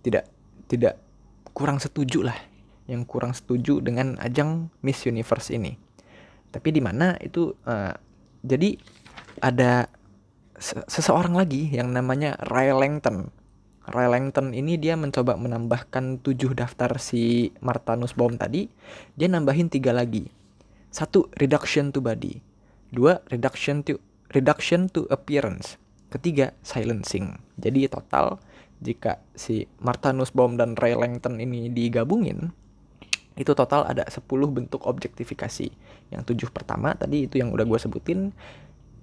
tidak 0.00 0.24
tidak 0.66 0.96
kurang 1.52 1.76
setuju 1.76 2.24
lah 2.24 2.55
yang 2.86 3.06
kurang 3.06 3.34
setuju 3.34 3.82
dengan 3.82 4.18
ajang 4.22 4.70
Miss 4.82 5.06
Universe 5.06 5.54
ini. 5.54 5.78
Tapi 6.50 6.68
di 6.70 6.80
mana 6.80 7.18
itu 7.18 7.52
uh, 7.66 7.94
jadi 8.46 8.78
ada 9.42 9.90
seseorang 10.88 11.36
lagi 11.36 11.68
yang 11.68 11.92
namanya 11.92 12.38
Ray 12.48 12.72
Langton. 12.72 13.28
Ray 13.86 14.08
Langton 14.10 14.56
ini 14.56 14.80
dia 14.80 14.98
mencoba 14.98 15.38
menambahkan 15.38 16.24
tujuh 16.24 16.56
daftar 16.56 16.98
si 16.98 17.52
Martha 17.60 17.94
Nussbaum 17.94 18.34
tadi. 18.40 18.66
Dia 19.14 19.28
nambahin 19.30 19.68
tiga 19.68 19.94
lagi. 19.94 20.26
Satu 20.90 21.28
reduction 21.36 21.92
to 21.92 22.00
body. 22.00 22.40
Dua 22.90 23.20
reduction 23.28 23.84
to 23.84 24.00
reduction 24.32 24.88
to 24.90 25.04
appearance. 25.12 25.76
Ketiga 26.08 26.54
silencing 26.62 27.46
jadi 27.56 27.88
total 27.88 28.38
jika 28.84 29.24
si 29.32 29.64
Martha 29.80 30.12
Nussbaum 30.12 30.60
dan 30.60 30.76
Ray 30.76 30.92
Langton 30.92 31.40
ini 31.40 31.72
digabungin 31.72 32.52
itu 33.36 33.52
total 33.52 33.84
ada 33.84 34.08
10 34.08 34.24
bentuk 34.48 34.88
objektifikasi. 34.88 35.68
Yang 36.08 36.22
tujuh 36.32 36.48
pertama 36.48 36.96
tadi 36.96 37.28
itu 37.28 37.36
yang 37.36 37.52
udah 37.52 37.68
gue 37.68 37.76
sebutin 37.76 38.32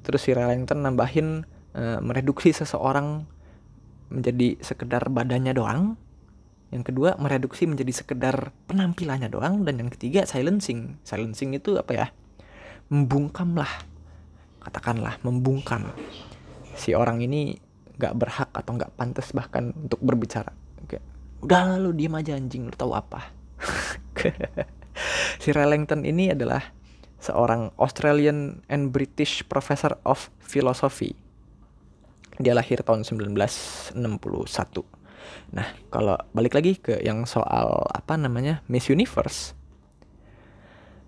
terus 0.04 0.26
si 0.26 0.36
Ray 0.36 0.50
Langton 0.50 0.84
nambahin 0.84 1.46
uh, 1.78 2.02
mereduksi 2.02 2.52
seseorang 2.52 3.30
menjadi 4.10 4.58
sekedar 4.60 5.06
badannya 5.14 5.54
doang. 5.54 5.84
Yang 6.74 6.90
kedua 6.90 7.14
mereduksi 7.22 7.70
menjadi 7.70 7.94
sekedar 7.94 8.50
penampilannya 8.66 9.30
doang. 9.30 9.62
Dan 9.62 9.86
yang 9.86 9.90
ketiga 9.94 10.26
silencing. 10.26 10.98
Silencing 11.06 11.54
itu 11.54 11.78
apa 11.78 11.94
ya? 11.94 12.08
Membungkam 12.90 13.54
lah 13.54 13.70
katakanlah 14.66 15.22
membungkam. 15.22 15.94
Si 16.74 16.98
orang 16.98 17.22
ini 17.22 17.54
nggak 18.02 18.14
berhak 18.18 18.50
atau 18.50 18.74
nggak 18.74 18.98
pantas 18.98 19.30
bahkan 19.30 19.70
untuk 19.78 20.02
berbicara. 20.02 20.50
Kayak 20.90 21.06
udah 21.46 21.78
lu 21.78 21.94
diem 21.94 22.18
aja 22.18 22.34
anjing. 22.34 22.66
Lu 22.66 22.74
tahu 22.74 22.98
apa 22.98 23.43
si 25.44 25.50
Relington 25.52 26.06
ini 26.06 26.32
adalah 26.32 26.62
seorang 27.24 27.72
Australian 27.80 28.64
and 28.68 28.92
British 28.92 29.48
Professor 29.48 29.96
of 30.04 30.28
Philosophy. 30.44 31.16
Dia 32.42 32.52
lahir 32.52 32.84
tahun 32.84 33.08
1961. 33.08 33.96
Nah, 35.56 35.68
kalau 35.88 36.18
balik 36.36 36.54
lagi 36.58 36.76
ke 36.76 37.00
yang 37.00 37.24
soal 37.24 37.88
apa 37.94 38.20
namanya 38.20 38.60
Miss 38.68 38.92
Universe. 38.92 39.56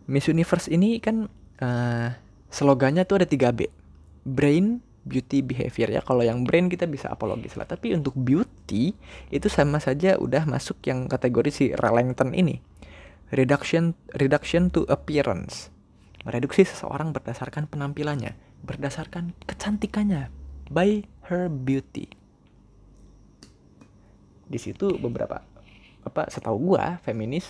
Miss 0.08 0.30
Universe 0.30 0.70
ini 0.70 1.02
kan 1.02 1.28
uh, 1.60 2.08
slogannya 2.54 3.04
tuh 3.04 3.20
ada 3.20 3.28
3B. 3.28 3.68
Brain, 4.24 4.80
beauty, 5.04 5.42
behavior 5.44 5.90
ya. 5.92 6.02
Kalau 6.06 6.24
yang 6.24 6.46
brain 6.48 6.72
kita 6.72 6.88
bisa 6.88 7.12
apologis 7.12 7.58
lah. 7.60 7.68
Tapi 7.68 7.98
untuk 7.98 8.16
beauty 8.16 8.55
itu 9.30 9.48
sama 9.52 9.78
saja 9.78 10.18
udah 10.18 10.50
masuk 10.50 10.82
yang 10.90 11.06
kategori 11.06 11.52
si 11.54 11.66
Relington 11.78 12.34
ini. 12.34 12.62
Reduction 13.30 13.94
reduction 14.18 14.74
to 14.74 14.86
appearance. 14.90 15.70
Mereduksi 16.26 16.66
seseorang 16.66 17.14
berdasarkan 17.14 17.70
penampilannya 17.70 18.34
berdasarkan 18.66 19.38
kecantikannya 19.46 20.34
by 20.74 21.06
her 21.30 21.50
beauty. 21.50 22.10
Di 24.50 24.58
situ 24.58 24.98
beberapa 24.98 25.46
apa 26.06 26.30
setahu 26.30 26.74
gua 26.74 27.02
feminis 27.02 27.46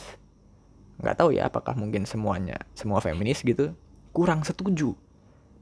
nggak 0.96 1.20
tahu 1.20 1.36
ya 1.36 1.52
apakah 1.52 1.76
mungkin 1.76 2.08
semuanya 2.08 2.56
semua 2.72 3.04
feminis 3.04 3.44
gitu 3.44 3.76
kurang 4.16 4.48
setuju 4.48 4.96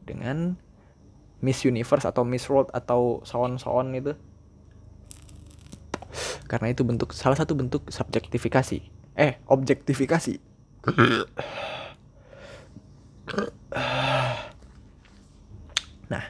dengan 0.06 0.62
Miss 1.42 1.66
Universe 1.66 2.06
atau 2.06 2.22
Miss 2.22 2.46
World 2.48 2.70
atau 2.70 3.26
soon-soon 3.26 3.98
itu 3.98 4.14
karena 6.46 6.72
itu 6.72 6.84
bentuk 6.86 7.16
salah 7.16 7.38
satu 7.40 7.56
bentuk 7.58 7.88
subjektifikasi. 7.90 8.80
Eh 9.16 9.40
objektifikasi. 9.48 10.38
Nah 16.12 16.26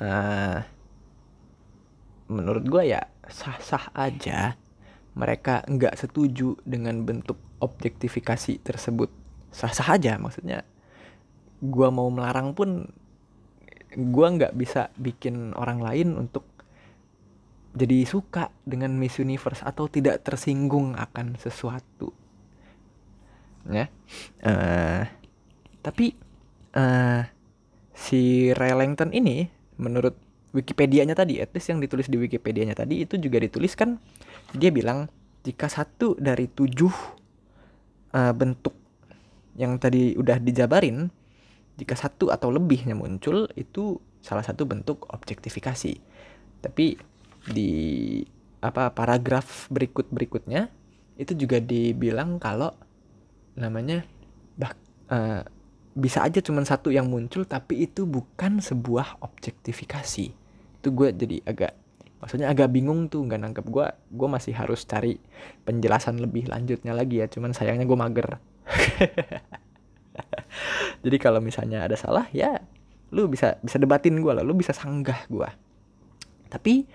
uh, 0.00 0.58
menurut 2.32 2.64
gue 2.64 2.82
ya 2.96 3.02
sah-sah 3.28 3.92
aja 3.92 4.56
mereka 5.12 5.60
nggak 5.68 5.94
setuju 6.00 6.56
dengan 6.64 7.04
bentuk 7.04 7.36
objektifikasi 7.60 8.64
tersebut. 8.64 9.12
Sah-sah 9.52 10.00
aja 10.00 10.16
maksudnya. 10.16 10.64
Gue 11.62 11.88
mau 11.92 12.08
melarang 12.08 12.56
pun 12.56 12.88
gue 13.92 14.26
nggak 14.26 14.56
bisa 14.56 14.88
bikin 14.96 15.52
orang 15.52 15.84
lain 15.84 16.16
untuk 16.16 16.48
jadi 17.72 18.04
suka 18.04 18.52
dengan 18.68 18.92
Miss 18.96 19.16
Universe 19.16 19.64
atau 19.64 19.88
tidak 19.88 20.24
tersinggung 20.24 20.92
akan 20.96 21.40
sesuatu 21.40 22.12
ya 23.68 23.88
uh, 24.44 25.02
tapi 25.82 26.14
uh, 26.76 27.22
si 27.92 28.50
Ray 28.54 28.72
ini 29.14 29.46
menurut 29.78 30.14
Wikipedia-nya 30.52 31.16
tadi, 31.16 31.40
at 31.40 31.48
least 31.56 31.72
yang 31.72 31.80
ditulis 31.80 32.12
di 32.12 32.20
Wikipedia-nya 32.20 32.76
tadi 32.76 33.00
itu 33.08 33.16
juga 33.16 33.40
dituliskan 33.40 33.96
dia 34.52 34.68
bilang 34.68 35.08
jika 35.40 35.64
satu 35.72 36.12
dari 36.20 36.44
tujuh 36.44 36.92
uh, 38.12 38.32
bentuk 38.36 38.76
yang 39.56 39.80
tadi 39.80 40.12
udah 40.12 40.36
dijabarin, 40.36 41.08
jika 41.80 41.96
satu 41.96 42.28
atau 42.28 42.52
lebihnya 42.52 42.92
muncul 42.92 43.48
itu 43.56 43.96
salah 44.20 44.44
satu 44.44 44.68
bentuk 44.68 45.08
objektifikasi. 45.08 45.96
Tapi 46.60 46.86
di 47.48 48.22
apa 48.62 48.94
paragraf 48.94 49.66
berikut 49.74 50.06
berikutnya 50.14 50.70
itu 51.18 51.34
juga 51.34 51.58
dibilang 51.58 52.38
kalau 52.38 52.70
namanya 53.58 54.06
bah, 54.54 54.72
uh, 55.10 55.42
bisa 55.92 56.24
aja 56.24 56.40
cuma 56.40 56.64
satu 56.64 56.88
yang 56.88 57.10
muncul 57.10 57.44
tapi 57.44 57.84
itu 57.84 58.08
bukan 58.08 58.64
sebuah 58.64 59.20
objektifikasi. 59.20 60.26
Itu 60.80 60.88
gue 60.94 61.12
jadi 61.12 61.44
agak 61.44 61.72
maksudnya 62.22 62.48
agak 62.48 62.72
bingung 62.72 63.12
tuh 63.12 63.28
nggak 63.28 63.40
nangkep. 63.44 63.66
Gue 63.68 63.86
gue 63.92 64.28
masih 64.30 64.56
harus 64.56 64.88
cari 64.88 65.20
penjelasan 65.68 66.16
lebih 66.22 66.48
lanjutnya 66.48 66.96
lagi 66.96 67.20
ya 67.20 67.28
cuman 67.28 67.52
sayangnya 67.52 67.84
gue 67.84 67.98
mager. 67.98 68.28
Jadi 71.04 71.16
kalau 71.20 71.44
misalnya 71.44 71.84
ada 71.84 71.98
salah 71.98 72.24
ya 72.32 72.62
lu 73.12 73.28
bisa 73.28 73.60
bisa 73.60 73.76
debatin 73.76 74.16
gue 74.24 74.32
lah 74.32 74.40
lu 74.40 74.56
bisa 74.56 74.72
sanggah 74.72 75.28
gue 75.28 75.44
tapi 76.48 76.88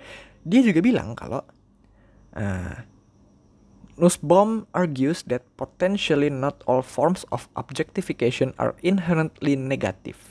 dia 0.47 0.63
juga 0.63 0.79
bilang 0.79 1.11
kalau 1.13 1.43
uh, 2.39 2.75
Nussbaum 3.97 4.69
argues 4.77 5.25
that 5.25 5.41
potentially 5.57 6.29
not 6.29 6.61
all 6.69 6.85
forms 6.85 7.25
of 7.33 7.49
objectification 7.57 8.53
are 8.61 8.77
inherently 8.85 9.57
negative. 9.57 10.21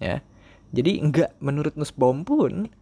Ya. 0.00 0.24
Jadi 0.72 0.96
enggak 0.96 1.36
menurut 1.44 1.76
Nussbaum 1.76 2.24
pun 2.24 2.72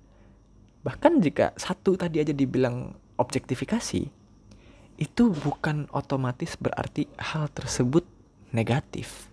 bahkan 0.86 1.18
jika 1.18 1.50
satu 1.58 1.98
tadi 1.98 2.22
aja 2.22 2.30
dibilang 2.30 2.94
objektifikasi 3.18 4.06
itu 4.98 5.24
bukan 5.34 5.90
otomatis 5.90 6.54
berarti 6.54 7.10
hal 7.18 7.50
tersebut 7.50 8.06
negatif. 8.54 9.26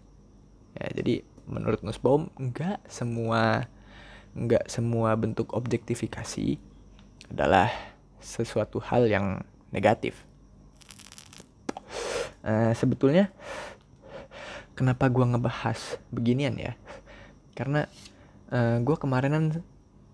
Ya, 0.73 0.89
jadi 0.97 1.21
menurut 1.45 1.85
Nussbaum 1.85 2.33
enggak 2.41 2.81
semua 2.89 3.69
enggak 4.33 4.65
semua 4.65 5.13
bentuk 5.13 5.53
objektifikasi 5.53 6.57
adalah 7.29 7.69
sesuatu 8.21 8.81
hal 8.81 9.05
yang 9.05 9.45
negatif. 9.69 10.25
Uh, 12.45 12.73
sebetulnya 12.77 13.33
kenapa 14.77 15.09
gue 15.09 15.25
ngebahas 15.25 15.97
beginian 16.13 16.57
ya? 16.57 16.73
Karena 17.55 17.87
uh, 18.51 18.55
eh, 18.55 18.77
gue 18.83 18.95
kemarinan 18.99 19.63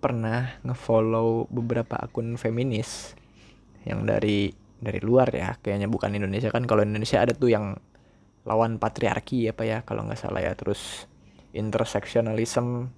pernah 0.01 0.57
ngefollow 0.61 1.49
beberapa 1.49 1.97
akun 1.97 2.37
feminis 2.37 3.17
yang 3.85 4.05
dari 4.05 4.53
dari 4.81 4.97
luar 5.01 5.29
ya, 5.29 5.57
kayaknya 5.61 5.89
bukan 5.89 6.13
Indonesia 6.13 6.49
kan. 6.49 6.65
Kalau 6.65 6.81
Indonesia 6.85 7.21
ada 7.21 7.33
tuh 7.33 7.53
yang 7.53 7.77
lawan 8.45 8.81
patriarki 8.81 9.45
apa 9.45 9.61
ya 9.65 9.77
kalau 9.85 10.05
nggak 10.05 10.17
salah 10.17 10.41
ya, 10.41 10.53
terus 10.57 11.05
intersectionalism, 11.53 12.89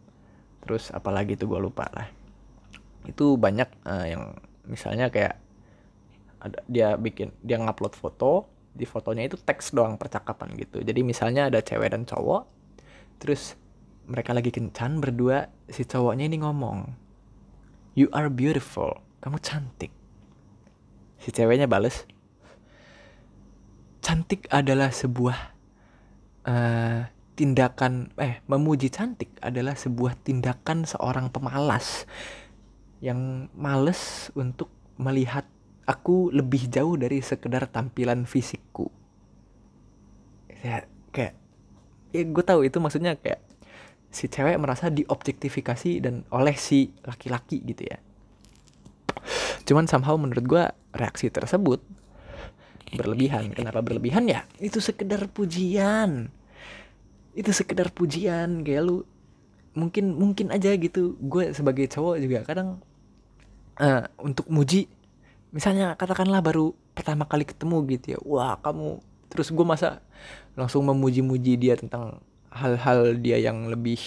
terus 0.64 0.92
apalagi 0.96 1.36
tuh 1.36 1.52
gue 1.52 1.60
lupa 1.60 1.90
lah 1.92 2.23
itu 3.08 3.36
banyak 3.36 3.70
uh, 3.84 4.06
yang 4.08 4.24
misalnya 4.68 5.12
kayak 5.12 5.40
ada 6.44 6.60
dia 6.68 7.00
bikin 7.00 7.32
dia 7.40 7.60
ngupload 7.60 7.96
foto 7.96 8.48
di 8.74 8.84
fotonya 8.84 9.30
itu 9.30 9.38
teks 9.40 9.72
doang 9.72 9.96
percakapan 9.96 10.56
gitu. 10.60 10.82
Jadi 10.84 11.06
misalnya 11.06 11.48
ada 11.48 11.64
cewek 11.64 11.94
dan 11.94 12.04
cowok 12.04 12.50
terus 13.22 13.56
mereka 14.04 14.36
lagi 14.36 14.52
kencan 14.52 15.00
berdua 15.00 15.48
si 15.72 15.88
cowoknya 15.88 16.28
ini 16.28 16.44
ngomong 16.44 16.92
you 17.96 18.12
are 18.12 18.28
beautiful 18.28 19.00
kamu 19.24 19.40
cantik. 19.40 19.92
Si 21.24 21.32
ceweknya 21.32 21.72
bales 21.72 22.04
cantik 24.04 24.52
adalah 24.52 24.92
sebuah 24.92 25.38
uh, 26.44 27.08
tindakan 27.34 28.14
eh 28.20 28.44
memuji 28.46 28.92
cantik 28.92 29.32
adalah 29.40 29.74
sebuah 29.74 30.20
tindakan 30.22 30.86
seorang 30.86 31.32
pemalas 31.32 32.06
yang 33.04 33.52
males 33.52 34.32
untuk 34.32 34.72
melihat 34.96 35.44
aku 35.84 36.32
lebih 36.32 36.72
jauh 36.72 36.96
dari 36.96 37.20
sekedar 37.20 37.68
tampilan 37.68 38.24
fisikku. 38.24 38.88
Ya 40.64 40.88
kayak 41.12 41.36
ya 42.16 42.24
gue 42.24 42.44
tahu 42.48 42.64
itu 42.64 42.80
maksudnya 42.80 43.20
kayak 43.20 43.44
si 44.08 44.32
cewek 44.32 44.56
merasa 44.56 44.88
diobjektifikasi 44.88 46.00
dan 46.00 46.24
oleh 46.32 46.56
si 46.56 46.96
laki-laki 47.04 47.60
gitu 47.68 47.92
ya. 47.92 48.00
Cuman 49.68 49.92
somehow 49.92 50.16
menurut 50.16 50.46
gue 50.48 50.64
reaksi 50.96 51.28
tersebut 51.28 51.84
berlebihan. 52.96 53.52
Kenapa 53.52 53.84
berlebihan 53.84 54.32
ya? 54.32 54.48
Itu 54.64 54.80
sekedar 54.80 55.28
pujian. 55.28 56.32
Itu 57.36 57.52
sekedar 57.52 57.92
pujian 57.92 58.64
kayak 58.64 58.82
lu 58.88 59.04
mungkin 59.74 60.16
mungkin 60.16 60.54
aja 60.54 60.72
gitu. 60.78 61.18
Gue 61.20 61.52
sebagai 61.52 61.90
cowok 61.90 62.16
juga 62.22 62.40
kadang 62.48 62.80
uh, 63.80 64.06
untuk 64.22 64.46
muji 64.50 64.90
misalnya 65.54 65.94
katakanlah 65.96 66.42
baru 66.42 66.74
pertama 66.98 67.26
kali 67.30 67.46
ketemu 67.46 67.78
gitu 67.98 68.06
ya 68.18 68.20
wah 68.26 68.58
kamu 68.62 69.02
terus 69.30 69.50
gue 69.50 69.66
masa 69.66 70.02
langsung 70.54 70.86
memuji-muji 70.86 71.58
dia 71.58 71.74
tentang 71.78 72.22
hal-hal 72.54 73.18
dia 73.18 73.42
yang 73.42 73.70
lebih 73.70 74.02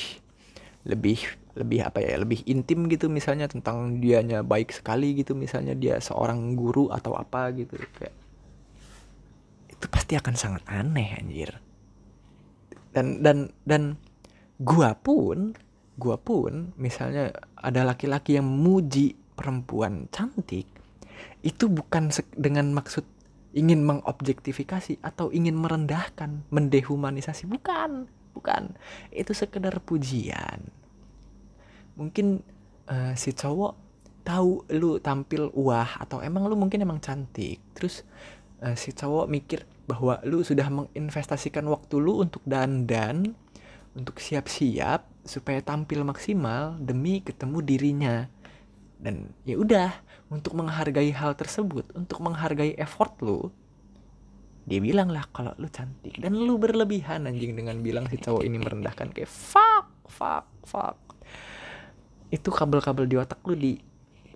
lebih 0.86 1.18
lebih 1.58 1.82
apa 1.82 1.98
ya 1.98 2.20
lebih 2.20 2.46
intim 2.46 2.86
gitu 2.86 3.10
misalnya 3.10 3.50
tentang 3.50 3.98
dianya 3.98 4.46
baik 4.46 4.70
sekali 4.70 5.18
gitu 5.18 5.34
misalnya 5.34 5.74
dia 5.74 5.98
seorang 5.98 6.54
guru 6.54 6.92
atau 6.92 7.18
apa 7.18 7.50
gitu 7.56 7.74
kayak 7.98 8.14
itu 9.76 9.86
pasti 9.92 10.16
akan 10.16 10.34
sangat 10.34 10.62
aneh 10.72 11.14
anjir. 11.20 11.52
Dan 12.96 13.20
dan 13.20 13.52
dan 13.68 14.00
gua 14.56 14.96
pun 14.96 15.52
gua 16.00 16.16
pun 16.16 16.72
misalnya 16.80 17.32
ada 17.60 17.84
laki-laki 17.84 18.40
yang 18.40 18.48
muji 18.48 19.16
perempuan 19.36 20.08
cantik 20.08 20.66
itu 21.46 21.70
bukan 21.70 22.10
dengan 22.34 22.74
maksud 22.74 23.06
ingin 23.56 23.80
mengobjektifikasi 23.88 25.00
atau 25.00 25.32
ingin 25.32 25.56
merendahkan, 25.56 26.44
mendehumanisasi, 26.52 27.48
bukan, 27.48 28.04
bukan. 28.36 28.76
Itu 29.08 29.32
sekedar 29.32 29.80
pujian. 29.80 30.60
Mungkin 31.96 32.44
uh, 32.90 33.16
si 33.16 33.32
cowok 33.32 33.72
tahu 34.26 34.66
lu 34.76 35.00
tampil 35.00 35.48
wah 35.56 35.88
atau 36.02 36.20
emang 36.20 36.44
lu 36.44 36.58
mungkin 36.58 36.84
emang 36.84 37.00
cantik. 37.00 37.64
Terus 37.72 38.04
uh, 38.60 38.76
si 38.76 38.92
cowok 38.92 39.24
mikir 39.24 39.64
bahwa 39.88 40.20
lu 40.28 40.44
sudah 40.44 40.68
menginvestasikan 40.68 41.64
waktu 41.72 41.96
lu 41.96 42.20
untuk 42.20 42.44
dandan, 42.44 43.32
untuk 43.96 44.20
siap-siap 44.20 45.08
supaya 45.24 45.64
tampil 45.64 46.04
maksimal 46.04 46.76
demi 46.76 47.24
ketemu 47.24 47.58
dirinya. 47.64 48.16
Dan 48.96 49.32
ya 49.44 49.60
udah, 49.60 49.92
untuk 50.32 50.56
menghargai 50.56 51.12
hal 51.12 51.36
tersebut, 51.36 51.84
untuk 51.92 52.20
menghargai 52.24 52.74
effort 52.80 53.12
lu, 53.20 53.52
dia 54.66 54.82
bilang 54.82 55.14
lah 55.14 55.22
kalau 55.30 55.54
lu 55.62 55.70
cantik 55.70 56.18
dan 56.18 56.34
lu 56.34 56.58
berlebihan 56.58 57.30
anjing 57.30 57.54
dengan 57.54 57.78
bilang 57.86 58.10
si 58.10 58.18
cowok 58.18 58.42
ini 58.42 58.58
merendahkan 58.58 59.14
kayak 59.14 59.30
fuck, 59.30 59.86
fuck, 60.10 60.42
fuck. 60.66 60.98
Itu 62.34 62.50
kabel-kabel 62.50 63.06
di 63.06 63.14
otak 63.14 63.38
lu 63.46 63.54
di 63.54 63.78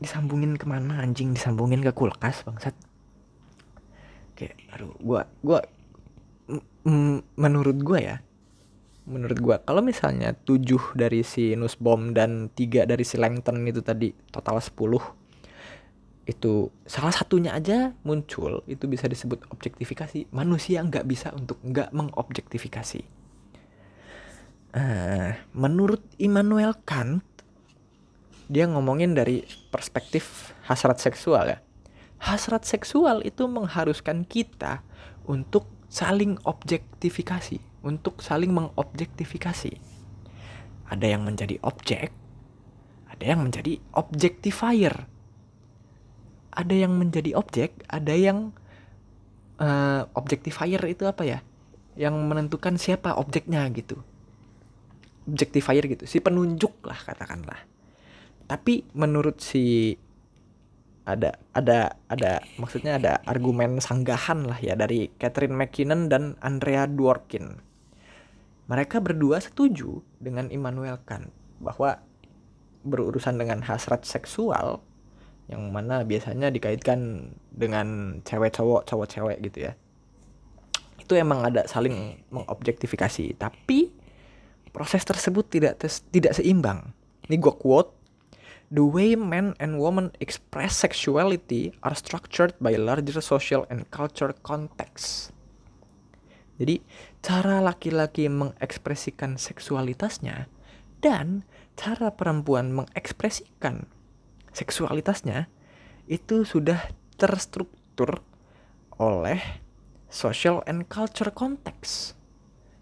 disambungin 0.00 0.56
ke 0.56 0.64
mana 0.64 1.02
anjing 1.04 1.36
disambungin 1.36 1.84
ke 1.84 1.92
kulkas 1.92 2.40
bangsat 2.48 2.72
kayak 4.32 4.56
aduh 4.72 4.96
gua 4.96 5.28
gua 5.44 5.60
menurut 7.36 7.76
gua 7.84 7.98
ya 8.00 8.16
menurut 9.10 9.38
gua 9.42 9.56
kalau 9.58 9.82
misalnya 9.82 10.32
tujuh 10.32 10.94
dari 10.94 11.26
si 11.26 11.58
Nusbom 11.58 12.14
dan 12.14 12.46
tiga 12.54 12.86
dari 12.86 13.02
si 13.02 13.18
Langton 13.18 13.66
itu 13.66 13.82
tadi 13.82 14.14
total 14.30 14.62
10 14.62 14.78
itu 16.30 16.70
salah 16.86 17.10
satunya 17.10 17.50
aja 17.50 17.90
muncul 18.06 18.62
itu 18.70 18.86
bisa 18.86 19.10
disebut 19.10 19.50
objektifikasi. 19.50 20.30
Manusia 20.30 20.78
nggak 20.86 21.06
bisa 21.10 21.34
untuk 21.34 21.58
nggak 21.66 21.90
mengobjektifikasi. 21.90 23.02
Uh, 24.70 25.34
menurut 25.50 25.98
Immanuel 26.22 26.78
Kant 26.86 27.26
dia 28.46 28.70
ngomongin 28.70 29.18
dari 29.18 29.42
perspektif 29.74 30.54
hasrat 30.70 31.02
seksual 31.02 31.50
ya. 31.50 31.58
Hasrat 32.22 32.62
seksual 32.62 33.26
itu 33.26 33.50
mengharuskan 33.50 34.22
kita 34.22 34.86
untuk 35.26 35.66
saling 35.90 36.38
objektifikasi 36.46 37.69
untuk 37.80 38.20
saling 38.20 38.52
mengobjektifikasi 38.52 39.72
ada 40.90 41.06
yang 41.06 41.22
menjadi 41.24 41.56
objek 41.62 42.12
ada 43.08 43.24
yang 43.24 43.40
menjadi 43.44 43.80
objectifier 43.92 45.10
ada 46.50 46.74
yang 46.74 46.92
menjadi 46.98 47.38
objek, 47.38 47.86
ada 47.86 48.14
yang 48.14 48.50
uh, 49.62 50.06
objectifier 50.18 50.82
itu 50.90 51.06
apa 51.06 51.22
ya? 51.22 51.38
Yang 51.94 52.14
menentukan 52.26 52.74
siapa 52.76 53.14
objeknya 53.14 53.66
gitu. 53.70 54.02
Objectifier 55.30 55.86
gitu, 55.86 56.04
si 56.10 56.18
penunjuk 56.18 56.74
lah 56.82 56.98
katakanlah. 56.98 57.60
Tapi 58.50 58.82
menurut 58.98 59.38
si 59.38 59.94
ada 61.06 61.38
ada 61.56 61.96
ada 62.06 62.44
maksudnya 62.60 63.00
ada 63.00 63.18
argumen 63.24 63.80
sanggahan 63.82 64.46
lah 64.46 64.58
ya 64.60 64.76
dari 64.76 65.10
Catherine 65.16 65.54
McKinnon 65.54 66.10
dan 66.10 66.34
Andrea 66.42 66.90
Dworkin. 66.90 67.69
Mereka 68.70 69.02
berdua 69.02 69.42
setuju 69.42 69.98
dengan 70.22 70.46
Immanuel 70.54 71.02
Kant 71.02 71.34
bahwa 71.58 71.98
berurusan 72.86 73.36
dengan 73.36 73.60
hasrat 73.66 74.06
seksual 74.06 74.80
yang 75.50 75.74
mana 75.74 76.06
biasanya 76.06 76.48
dikaitkan 76.54 77.34
dengan 77.50 78.18
cewek 78.22 78.54
cowok 78.54 78.86
cowok 78.86 79.06
cewek 79.10 79.36
gitu 79.50 79.66
ya 79.68 79.72
itu 81.02 81.12
emang 81.18 81.42
ada 81.42 81.66
saling 81.66 82.22
mengobjektifikasi 82.30 83.34
tapi 83.34 83.90
proses 84.70 85.02
tersebut 85.02 85.50
tidak 85.50 85.82
tidak 86.14 86.38
seimbang 86.38 86.94
ini 87.26 87.36
gue 87.36 87.52
quote 87.52 88.00
The 88.70 88.86
way 88.86 89.18
men 89.18 89.58
and 89.58 89.82
women 89.82 90.14
express 90.22 90.78
sexuality 90.78 91.74
are 91.82 91.98
structured 91.98 92.54
by 92.62 92.78
larger 92.78 93.18
social 93.18 93.66
and 93.66 93.82
culture 93.90 94.30
context. 94.46 95.34
Jadi, 96.54 96.78
cara 97.20 97.60
laki-laki 97.60 98.28
mengekspresikan 98.32 99.36
seksualitasnya 99.36 100.48
dan 101.04 101.44
cara 101.76 102.12
perempuan 102.12 102.72
mengekspresikan 102.72 103.88
seksualitasnya 104.52 105.48
itu 106.10 106.42
sudah 106.42 106.90
terstruktur 107.20 108.24
oleh 108.96 109.38
social 110.10 110.60
and 110.66 110.88
culture 110.90 111.30
context. 111.30 112.18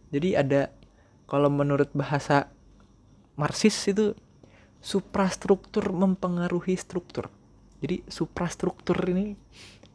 Jadi 0.09 0.35
ada 0.35 0.73
kalau 1.29 1.53
menurut 1.53 1.93
bahasa 1.93 2.49
Marxis 3.37 3.77
itu 3.87 4.17
suprastruktur 4.81 5.93
mempengaruhi 5.93 6.75
struktur. 6.75 7.29
Jadi 7.79 8.03
suprastruktur 8.11 8.99
ini 9.07 9.39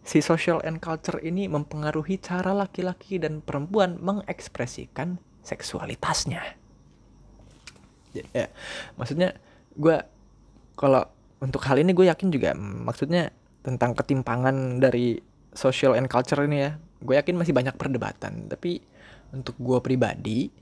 si 0.04 0.20
social 0.20 0.60
and 0.68 0.84
culture 0.84 1.18
ini 1.24 1.48
mempengaruhi 1.48 2.20
cara 2.20 2.52
laki-laki 2.52 3.18
dan 3.18 3.39
perempuan 3.39 3.98
mengekspresikan 4.04 5.18
seksualitasnya. 5.44 6.60
Ya, 8.13 8.48
maksudnya 9.00 9.34
gue 9.74 9.98
kalau 10.78 11.08
untuk 11.42 11.66
hal 11.66 11.82
ini 11.82 11.92
gue 11.98 12.06
yakin 12.08 12.30
juga 12.30 12.54
maksudnya 12.56 13.34
tentang 13.66 13.98
ketimpangan 13.98 14.78
dari 14.78 15.18
social 15.56 15.98
and 15.98 16.12
culture 16.12 16.39
ini 16.46 16.58
ya 16.70 16.72
gue 17.04 17.16
yakin 17.18 17.36
masih 17.36 17.52
banyak 17.52 17.76
perdebatan 17.76 18.48
tapi 18.48 18.80
untuk 19.34 19.58
gue 19.58 19.80
pribadi 19.82 20.54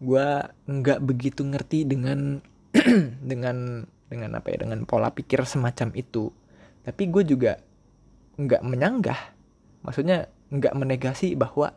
gue 0.00 0.26
nggak 0.70 1.00
begitu 1.04 1.42
ngerti 1.44 1.84
dengan 1.84 2.40
dengan 3.30 3.84
dengan 4.08 4.30
apa 4.38 4.46
ya 4.50 4.64
dengan 4.64 4.86
pola 4.88 5.12
pikir 5.12 5.44
semacam 5.44 5.92
itu 5.98 6.32
tapi 6.86 7.12
gue 7.12 7.22
juga 7.28 7.60
nggak 8.40 8.64
menyanggah. 8.64 9.20
Maksudnya 9.84 10.32
nggak 10.48 10.72
menegasi 10.72 11.36
bahwa 11.36 11.76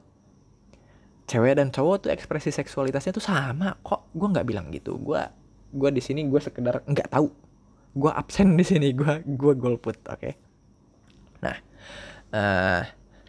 cewek 1.28 1.60
dan 1.60 1.76
cowok 1.76 2.08
tuh 2.08 2.12
ekspresi 2.16 2.56
seksualitasnya 2.56 3.12
tuh 3.12 3.24
sama 3.24 3.76
kok. 3.84 4.08
Gue 4.16 4.32
nggak 4.32 4.48
bilang 4.48 4.72
gitu. 4.72 4.96
Gue 4.96 5.20
gue 5.74 5.90
di 5.92 6.00
sini 6.00 6.24
gue 6.24 6.40
sekedar 6.40 6.80
nggak 6.88 7.12
tahu. 7.12 7.28
Gue 7.94 8.12
absen 8.16 8.56
di 8.56 8.64
sini 8.64 8.96
gue 8.96 9.28
gue 9.28 9.54
golput 9.60 10.00
oke? 10.08 10.20
Okay? 10.20 10.34
nah 11.44 11.58
uh, 12.32 12.82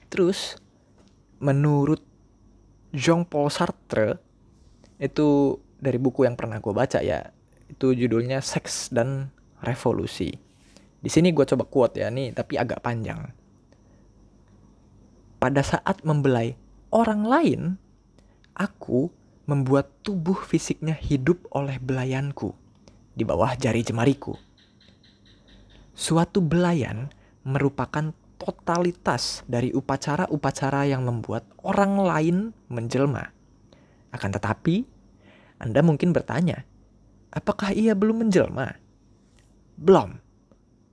terus 0.06 0.54
menurut 1.42 1.98
Jean 2.94 3.26
Paul 3.26 3.50
Sartre 3.50 4.22
itu 5.02 5.58
dari 5.82 5.98
buku 5.98 6.22
yang 6.22 6.38
pernah 6.38 6.62
gue 6.62 6.70
baca 6.70 7.02
ya 7.02 7.34
itu 7.66 7.90
judulnya 7.90 8.38
Seks 8.38 8.94
dan 8.94 9.34
Revolusi 9.66 10.30
di 11.04 11.12
sini 11.12 11.36
gue 11.36 11.44
coba 11.44 11.68
quote 11.68 12.00
ya 12.00 12.08
nih 12.08 12.32
tapi 12.32 12.56
agak 12.56 12.80
panjang 12.80 13.28
pada 15.36 15.60
saat 15.60 16.00
membelai 16.00 16.56
orang 16.88 17.28
lain 17.28 17.60
aku 18.56 19.12
membuat 19.44 19.92
tubuh 20.00 20.40
fisiknya 20.40 20.96
hidup 20.96 21.44
oleh 21.52 21.76
belayanku 21.76 22.56
di 23.12 23.28
bawah 23.28 23.52
jari 23.52 23.84
jemariku 23.84 24.32
Suatu 25.94 26.42
belayan 26.42 27.06
merupakan 27.46 28.10
totalitas 28.34 29.46
dari 29.46 29.70
upacara-upacara 29.70 30.90
yang 30.90 31.06
membuat 31.06 31.46
orang 31.62 32.02
lain 32.02 32.36
menjelma. 32.66 33.30
Akan 34.10 34.34
tetapi, 34.34 34.82
Anda 35.62 35.86
mungkin 35.86 36.10
bertanya, 36.10 36.66
apakah 37.30 37.70
ia 37.70 37.94
belum 37.94 38.26
menjelma? 38.26 38.74
Belum. 39.78 40.18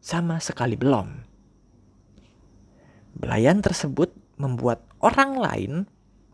Sama 0.01 0.41
sekali 0.41 0.73
belum. 0.73 1.29
Belayan 3.13 3.61
tersebut 3.61 4.09
membuat 4.41 4.81
orang 4.97 5.37
lain 5.37 5.73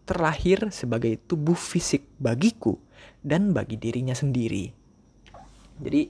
terlahir 0.08 0.72
sebagai 0.72 1.20
tubuh 1.28 1.60
fisik 1.60 2.08
bagiku 2.16 2.80
dan 3.20 3.52
bagi 3.52 3.76
dirinya 3.76 4.16
sendiri. 4.16 4.72
Jadi 5.84 6.08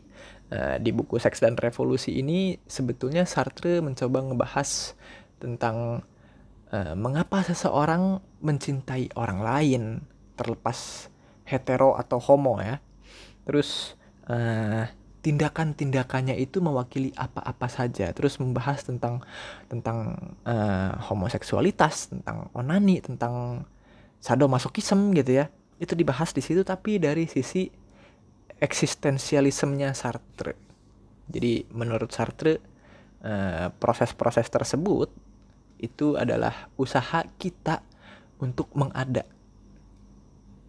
uh, 0.54 0.78
di 0.78 0.94
buku 0.94 1.18
Seks 1.18 1.42
dan 1.42 1.58
Revolusi 1.58 2.22
ini 2.22 2.62
sebetulnya 2.70 3.26
Sartre 3.26 3.82
mencoba 3.82 4.22
ngebahas 4.22 4.94
tentang 5.42 6.06
uh, 6.70 6.94
mengapa 6.94 7.42
seseorang 7.42 8.22
mencintai 8.46 9.18
orang 9.18 9.40
lain 9.42 9.84
terlepas 10.38 11.10
hetero 11.50 11.98
atau 11.98 12.22
homo 12.22 12.62
ya. 12.62 12.78
Terus 13.50 13.98
uh, 14.30 14.86
tindakan-tindakannya 15.28 16.40
itu 16.40 16.64
mewakili 16.64 17.12
apa-apa 17.20 17.68
saja. 17.68 18.16
Terus 18.16 18.40
membahas 18.40 18.80
tentang 18.88 19.20
tentang 19.68 20.16
uh, 20.48 20.96
homoseksualitas 21.12 22.16
tentang 22.16 22.48
onani 22.56 23.04
tentang 23.04 23.68
sadomasokisme 24.24 25.12
gitu 25.20 25.44
ya. 25.44 25.52
Itu 25.84 26.00
dibahas 26.00 26.32
di 26.32 26.40
situ 26.40 26.64
tapi 26.64 26.96
dari 26.96 27.28
sisi 27.28 27.68
eksistensialismenya 28.56 29.92
Sartre. 29.92 30.56
Jadi 31.28 31.68
menurut 31.76 32.16
Sartre 32.16 32.64
uh, 33.20 33.68
proses-proses 33.84 34.48
tersebut 34.48 35.12
itu 35.76 36.16
adalah 36.16 36.72
usaha 36.80 37.28
kita 37.36 37.84
untuk 38.40 38.72
mengada. 38.80 39.28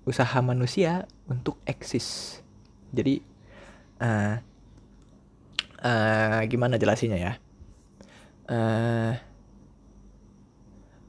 Usaha 0.02 0.42
manusia 0.42 1.06
untuk 1.30 1.62
eksis. 1.62 2.42
Jadi 2.90 3.22
uh, 4.02 4.47
uh, 5.82 6.40
gimana 6.46 6.78
jelasinya 6.78 7.18
ya? 7.18 7.32
Uh, 8.48 9.12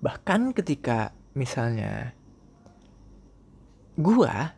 bahkan 0.04 0.52
ketika 0.52 1.16
misalnya 1.36 2.16
gua 4.00 4.56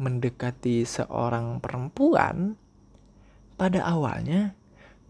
mendekati 0.00 0.82
seorang 0.86 1.60
perempuan 1.62 2.56
pada 3.60 3.84
awalnya 3.84 4.56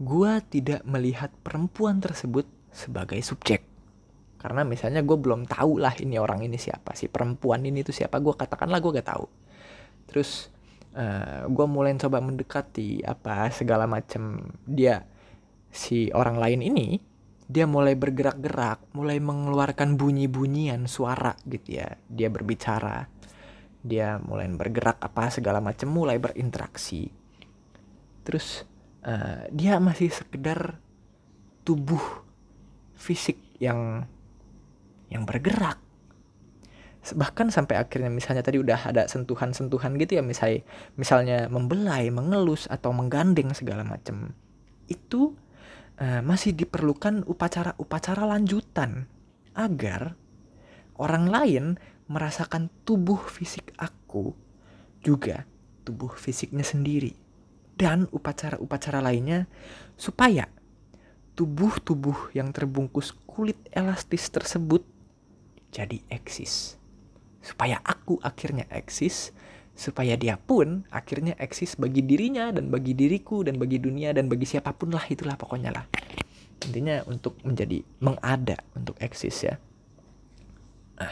gua 0.01 0.41
tidak 0.43 0.83
melihat 0.83 1.31
perempuan 1.45 2.01
tersebut 2.03 2.49
sebagai 2.71 3.19
subjek. 3.21 3.67
Karena 4.41 4.65
misalnya 4.65 5.05
gue 5.05 5.13
belum 5.21 5.45
tahu 5.45 5.77
lah 5.77 5.93
ini 6.01 6.17
orang 6.17 6.41
ini 6.41 6.57
siapa 6.57 6.97
si 6.97 7.05
perempuan 7.05 7.61
ini 7.61 7.85
tuh 7.85 7.93
siapa 7.93 8.17
gue 8.17 8.33
katakanlah 8.33 8.81
gue 8.81 8.97
gak 8.97 9.09
tahu. 9.13 9.25
Terus 10.09 10.49
uh, 10.95 11.01
eh, 11.01 11.41
gue 11.47 11.65
mulai 11.67 11.95
coba 11.99 12.19
mendekati 12.23 13.03
apa 13.03 13.49
segala 13.51 13.87
macam 13.87 14.39
dia 14.63 15.03
si 15.71 16.11
orang 16.11 16.35
lain 16.39 16.61
ini 16.61 16.99
dia 17.51 17.67
mulai 17.67 17.99
bergerak-gerak 17.99 18.95
mulai 18.95 19.19
mengeluarkan 19.19 19.99
bunyi-bunyian 19.99 20.87
suara 20.87 21.35
gitu 21.43 21.83
ya. 21.83 21.99
Dia 22.07 22.31
berbicara 22.31 23.21
dia 23.81 24.21
mulai 24.21 24.45
bergerak 24.53 25.01
apa 25.01 25.33
segala 25.33 25.57
macam 25.57 25.89
mulai 25.89 26.21
berinteraksi. 26.21 27.09
Terus 28.21 28.61
uh, 29.01 29.49
dia 29.49 29.81
masih 29.81 30.13
sekedar 30.13 30.77
tubuh 31.65 32.01
fisik 32.93 33.41
yang 33.57 34.05
yang 35.09 35.25
bergerak 35.25 35.80
bahkan 37.17 37.49
sampai 37.49 37.81
akhirnya 37.81 38.13
misalnya 38.13 38.45
tadi 38.45 38.61
udah 38.61 38.93
ada 38.93 39.09
sentuhan-sentuhan 39.09 39.97
gitu 39.97 40.21
ya 40.21 40.23
misalnya 40.23 40.61
misalnya 40.93 41.37
membelai, 41.49 42.13
mengelus 42.13 42.69
atau 42.69 42.93
menggandeng 42.93 43.57
segala 43.57 43.81
macam 43.81 44.37
itu 44.85 45.33
uh, 45.97 46.21
masih 46.21 46.53
diperlukan 46.53 47.25
upacara-upacara 47.25 48.29
lanjutan 48.29 49.09
agar 49.57 50.13
orang 51.01 51.25
lain 51.25 51.65
merasakan 52.05 52.69
tubuh 52.85 53.17
fisik 53.17 53.73
aku 53.81 54.37
juga 55.01 55.49
tubuh 55.81 56.13
fisiknya 56.13 56.61
sendiri 56.61 57.17
dan 57.81 58.05
upacara-upacara 58.13 59.01
lainnya 59.01 59.49
supaya 59.97 60.45
tubuh-tubuh 61.33 62.37
yang 62.37 62.53
terbungkus 62.53 63.17
kulit 63.25 63.57
elastis 63.73 64.29
tersebut 64.29 64.85
jadi 65.73 66.03
eksis 66.11 66.80
supaya 67.41 67.81
aku 67.81 68.21
akhirnya 68.21 68.69
eksis 68.69 69.33
supaya 69.73 70.13
dia 70.13 70.37
pun 70.37 70.85
akhirnya 70.93 71.33
eksis 71.41 71.73
bagi 71.79 72.05
dirinya 72.05 72.53
dan 72.53 72.69
bagi 72.69 72.93
diriku 72.93 73.41
dan 73.41 73.57
bagi 73.57 73.81
dunia 73.81 74.13
dan 74.13 74.29
bagi 74.29 74.45
siapa 74.45 74.71
pun 74.77 74.93
lah 74.93 75.01
itulah 75.09 75.33
pokoknya 75.35 75.73
lah. 75.73 75.85
Intinya 76.69 77.01
untuk 77.09 77.41
menjadi 77.41 77.81
mengada 77.97 78.61
untuk 78.77 78.93
eksis 79.01 79.49
ya. 79.49 79.55
Nah 81.01 81.11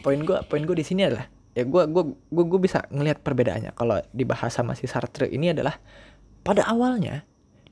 poin 0.00 0.22
gue 0.24 0.38
poin 0.48 0.62
gue 0.64 0.76
di 0.80 0.86
sini 0.86 1.04
adalah 1.04 1.28
ya 1.52 1.68
gue 1.68 1.82
gue 1.92 2.04
gue 2.32 2.44
gue 2.48 2.60
bisa 2.62 2.88
ngelihat 2.88 3.20
perbedaannya. 3.20 3.76
Kalau 3.76 4.00
dibahas 4.16 4.56
sama 4.56 4.72
si 4.72 4.88
Sartre 4.88 5.28
ini 5.28 5.52
adalah 5.52 5.76
pada 6.40 6.64
awalnya 6.64 7.26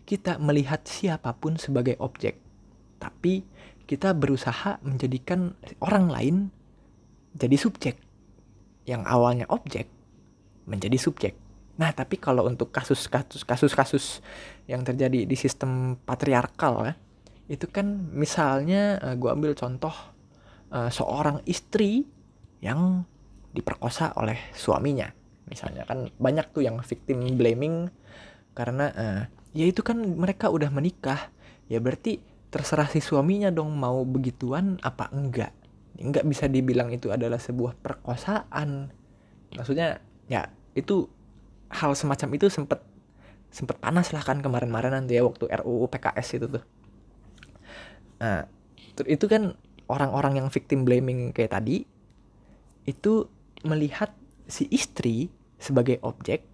kita 0.05 0.37
melihat 0.37 0.85
siapa 0.85 1.33
pun 1.33 1.57
sebagai 1.57 1.97
objek 2.03 2.37
tapi 3.01 3.45
kita 3.85 4.17
berusaha 4.17 4.81
menjadikan 4.81 5.53
orang 5.85 6.07
lain 6.09 6.37
jadi 7.35 7.57
subjek. 7.59 7.99
Yang 8.87 9.03
awalnya 9.11 9.47
objek 9.51 9.90
menjadi 10.64 10.97
subjek. 10.97 11.35
Nah, 11.75 11.90
tapi 11.90 12.23
kalau 12.23 12.47
untuk 12.47 12.70
kasus-kasus 12.70 13.42
kasus-kasus 13.42 14.23
yang 14.70 14.87
terjadi 14.87 15.27
di 15.27 15.37
sistem 15.37 15.99
patriarkal 16.07 16.87
ya, 16.87 16.94
itu 17.51 17.66
kan 17.66 18.14
misalnya 18.14 19.03
eh, 19.03 19.14
gue 19.18 19.29
ambil 19.29 19.53
contoh 19.53 19.92
uh, 20.73 20.88
seorang 20.88 21.44
istri 21.44 22.07
yang 22.64 23.05
diperkosa 23.53 24.16
oleh 24.16 24.38
suaminya. 24.57 25.11
Misalnya 25.51 25.85
kan 25.85 26.09
banyak 26.16 26.57
tuh 26.57 26.64
yang 26.64 26.81
victim 26.81 27.20
blaming 27.37 27.92
karena 28.57 28.87
uh, 28.94 29.23
ya 29.53 29.66
itu 29.68 29.85
kan 29.85 29.99
mereka 29.99 30.49
udah 30.49 30.73
menikah. 30.73 31.29
Ya 31.68 31.83
berarti 31.83 32.23
terserah 32.49 32.88
si 32.88 33.03
suaminya 33.03 33.51
dong 33.51 33.75
mau 33.77 34.07
begituan 34.07 34.79
apa 34.81 35.11
enggak 35.11 35.53
nggak 35.94 36.26
bisa 36.26 36.50
dibilang 36.50 36.90
itu 36.90 37.11
adalah 37.14 37.38
sebuah 37.38 37.78
perkosaan. 37.78 38.90
Maksudnya 39.54 40.02
ya 40.26 40.50
itu 40.74 41.07
hal 41.70 41.94
semacam 41.94 42.28
itu 42.35 42.46
sempet 42.50 42.83
sempet 43.54 43.78
panas 43.78 44.11
lah 44.11 44.22
kan 44.26 44.42
kemarin-kemarin 44.42 44.98
nanti 44.98 45.14
ya 45.14 45.22
waktu 45.22 45.46
RUU 45.46 45.87
PKS 45.87 46.28
itu 46.42 46.46
tuh. 46.59 46.64
Nah 48.18 48.50
itu 49.07 49.26
kan 49.30 49.54
orang-orang 49.87 50.42
yang 50.42 50.48
victim 50.50 50.83
blaming 50.83 51.30
kayak 51.30 51.54
tadi 51.54 51.87
itu 52.87 53.30
melihat 53.62 54.11
si 54.50 54.66
istri 54.68 55.30
sebagai 55.57 56.02
objek 56.04 56.44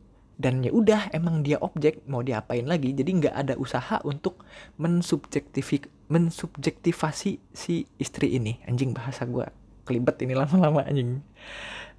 dan 0.41 0.65
ya 0.65 0.73
udah 0.73 1.13
emang 1.13 1.45
dia 1.45 1.61
objek 1.61 2.05
mau 2.09 2.25
diapain 2.25 2.65
lagi? 2.65 2.93
Jadi 2.97 3.11
nggak 3.25 3.35
ada 3.35 3.55
usaha 3.61 4.01
untuk 4.05 4.41
mensubjektifik 4.81 5.89
mensubjektivasi 6.11 7.39
si 7.55 7.87
istri 7.97 8.35
ini. 8.35 8.59
Anjing 8.67 8.91
bahasa 8.91 9.25
gue 9.25 9.47
kelibet 9.87 10.19
ini 10.27 10.35
lama-lama 10.35 10.83
anjing. 10.83 11.23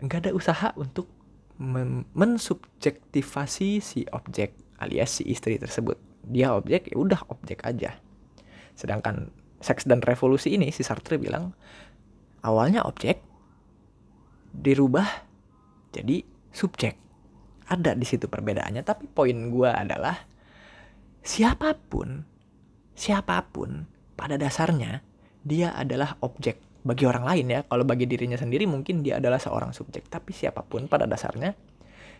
Nggak 0.04 0.28
ada 0.28 0.32
usaha 0.36 0.69
untuk 0.76 1.08
mensubjektivasi 2.13 3.80
si 3.80 4.04
objek 4.12 4.52
alias 4.84 5.24
si 5.24 5.24
istri 5.32 5.56
tersebut. 5.56 5.95
Dia 6.28 6.52
objek 6.54 6.91
ya 6.91 7.00
udah 7.00 7.24
objek 7.32 7.63
aja. 7.63 7.95
Sedangkan 8.76 9.32
seks 9.63 9.88
dan 9.88 10.04
revolusi 10.04 10.58
ini 10.58 10.74
si 10.76 10.84
Sartre 10.84 11.15
bilang 11.15 11.56
awalnya 12.43 12.84
objek 12.84 13.24
dirubah 14.52 15.08
jadi 15.95 16.26
subjek. 16.52 17.00
Ada 17.71 17.95
di 17.95 18.04
situ 18.04 18.28
perbedaannya 18.28 18.84
tapi 18.84 19.08
poin 19.08 19.47
gue 19.47 19.71
adalah 19.71 20.28
siapa 21.24 21.78
pun 21.78 22.26
siapa 22.97 23.39
pun 23.54 23.86
pada 24.22 24.38
dasarnya 24.38 25.02
dia 25.42 25.74
adalah 25.74 26.14
objek 26.22 26.62
bagi 26.86 27.10
orang 27.10 27.26
lain 27.26 27.46
ya. 27.50 27.60
Kalau 27.66 27.82
bagi 27.82 28.06
dirinya 28.06 28.38
sendiri 28.38 28.70
mungkin 28.70 29.02
dia 29.02 29.18
adalah 29.18 29.42
seorang 29.42 29.74
subjek. 29.74 30.06
Tapi 30.06 30.30
siapa 30.30 30.62
pun 30.62 30.86
pada 30.86 31.10
dasarnya 31.10 31.58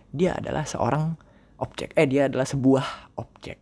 dia 0.10 0.34
adalah 0.34 0.66
seorang 0.66 1.14
objek. 1.62 1.94
Eh 1.94 2.10
dia 2.10 2.26
adalah 2.26 2.50
sebuah 2.50 3.14
objek. 3.22 3.62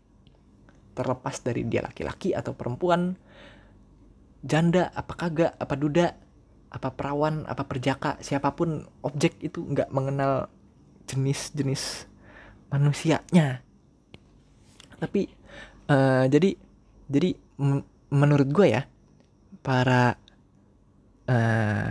Terlepas 0.95 1.35
dari 1.43 1.67
dia 1.67 1.83
laki-laki 1.83 2.31
atau 2.31 2.55
perempuan 2.55 3.19
janda 4.39 4.87
apa 4.95 5.13
kagak 5.19 5.51
apa 5.59 5.75
duda 5.75 6.07
apa 6.71 6.95
perawan 6.95 7.43
apa 7.43 7.67
perjaka 7.67 8.15
siapa 8.23 8.55
pun 8.55 8.87
objek 9.03 9.35
itu 9.43 9.67
nggak 9.67 9.91
mengenal 9.91 10.47
jenis-jenis 11.11 12.07
manusianya. 12.71 13.59
Tapi 14.95 15.27
uh, 15.91 16.23
jadi 16.31 16.55
jadi 17.09 17.35
menurut 18.09 18.49
gue 18.49 18.67
ya 18.73 18.81
para 19.65 20.17
eh, 21.29 21.89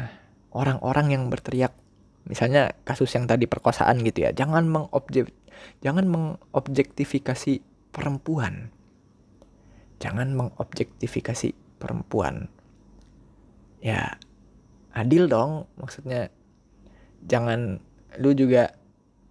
orang-orang 0.55 1.15
yang 1.15 1.25
berteriak 1.31 1.75
misalnya 2.29 2.77
kasus 2.85 3.15
yang 3.17 3.25
tadi 3.25 3.49
perkosaan 3.49 4.05
gitu 4.05 4.29
ya 4.29 4.31
jangan 4.35 4.69
mengobjek 4.69 5.33
jangan 5.83 6.07
mengobjektifikasi 6.07 7.63
perempuan. 7.91 8.71
Jangan 9.99 10.31
mengobjektifikasi 10.39 11.55
perempuan. 11.83 12.47
Ya 13.83 14.19
adil 14.95 15.31
dong 15.31 15.71
maksudnya 15.79 16.31
jangan 17.27 17.79
lu 18.19 18.35
juga 18.35 18.75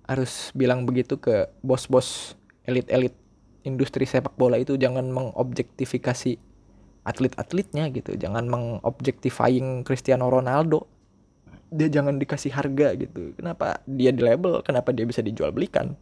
harus 0.08 0.56
bilang 0.56 0.88
begitu 0.88 1.20
ke 1.20 1.52
bos-bos 1.60 2.40
elit-elit 2.64 3.12
industri 3.68 4.08
sepak 4.08 4.40
bola 4.40 4.56
itu 4.56 4.80
jangan 4.80 5.12
mengobjektifikasi 5.12 6.40
atlet-atletnya 7.08 7.88
gitu. 7.96 8.20
Jangan 8.20 8.52
mengobjektifying 8.52 9.88
Cristiano 9.88 10.28
Ronaldo. 10.28 10.84
Dia 11.72 11.88
jangan 11.88 12.20
dikasih 12.20 12.52
harga 12.52 12.96
gitu. 13.00 13.32
Kenapa 13.40 13.80
dia 13.88 14.12
di 14.12 14.20
label? 14.20 14.60
Kenapa 14.64 14.92
dia 14.92 15.08
bisa 15.08 15.24
dijual 15.24 15.56
belikan? 15.56 15.96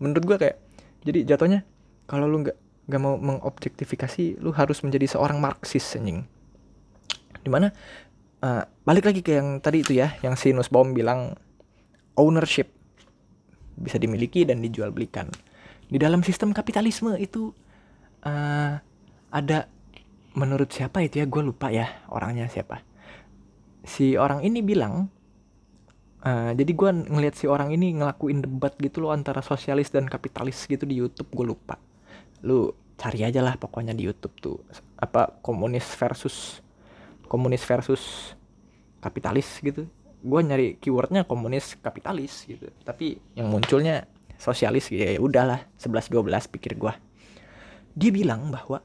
Menurut 0.00 0.24
gua 0.24 0.36
kayak 0.40 0.56
jadi 1.04 1.36
jatuhnya 1.36 1.68
kalau 2.08 2.24
lu 2.24 2.42
nggak 2.42 2.56
nggak 2.88 3.02
mau 3.04 3.20
mengobjektifikasi 3.20 4.40
lu 4.40 4.50
harus 4.56 4.80
menjadi 4.80 5.04
seorang 5.16 5.36
marxis 5.38 5.84
anjing. 5.94 6.24
Di 7.44 7.48
mana 7.52 7.68
uh, 8.40 8.64
balik 8.88 9.04
lagi 9.12 9.20
ke 9.20 9.36
yang 9.36 9.60
tadi 9.60 9.84
itu 9.84 9.92
ya 10.00 10.16
yang 10.24 10.34
si 10.40 10.56
Nussbaum 10.56 10.96
bilang 10.96 11.36
ownership 12.16 12.72
bisa 13.78 14.00
dimiliki 14.00 14.42
dan 14.48 14.64
dijual 14.64 14.90
belikan. 14.90 15.28
Di 15.88 15.96
dalam 16.00 16.24
sistem 16.24 16.52
kapitalisme 16.52 17.14
itu 17.16 17.52
uh, 18.24 18.80
ada 19.28 19.68
menurut 20.36 20.70
siapa 20.70 21.04
itu 21.04 21.20
ya? 21.22 21.26
Gue 21.28 21.42
lupa 21.44 21.68
ya 21.72 21.88
orangnya 22.12 22.48
siapa. 22.48 22.82
Si 23.84 24.18
orang 24.18 24.44
ini 24.44 24.60
bilang 24.60 25.08
uh, 26.24 26.52
jadi 26.52 26.72
gue 26.72 26.90
ngeliat 27.08 27.34
si 27.36 27.48
orang 27.48 27.72
ini 27.72 27.96
ngelakuin 27.98 28.44
debat 28.44 28.74
gitu 28.76 29.04
loh 29.04 29.12
antara 29.14 29.40
sosialis 29.40 29.88
dan 29.88 30.06
kapitalis 30.06 30.64
gitu 30.68 30.84
di 30.84 30.98
YouTube 30.98 31.30
gue 31.32 31.46
lupa. 31.54 31.80
Lu 32.44 32.72
cari 32.98 33.22
aja 33.22 33.40
lah 33.40 33.56
pokoknya 33.56 33.96
di 33.96 34.04
YouTube 34.04 34.36
tuh. 34.40 34.56
Apa 34.98 35.40
komunis 35.40 35.86
versus 35.96 36.60
komunis 37.28 37.64
versus 37.64 38.34
kapitalis 39.00 39.48
gitu. 39.60 39.88
Gue 40.18 40.40
nyari 40.42 40.76
keywordnya 40.82 41.24
komunis 41.24 41.78
kapitalis 41.78 42.44
gitu. 42.44 42.68
Tapi 42.82 43.20
yang 43.38 43.48
munculnya 43.48 44.10
sosialis 44.38 44.90
ya, 44.94 45.18
ya 45.18 45.20
udahlah 45.20 45.66
11 45.82 46.14
12 46.14 46.54
pikir 46.54 46.78
gue 46.78 46.94
dia 47.98 48.10
bilang 48.14 48.54
bahwa 48.54 48.78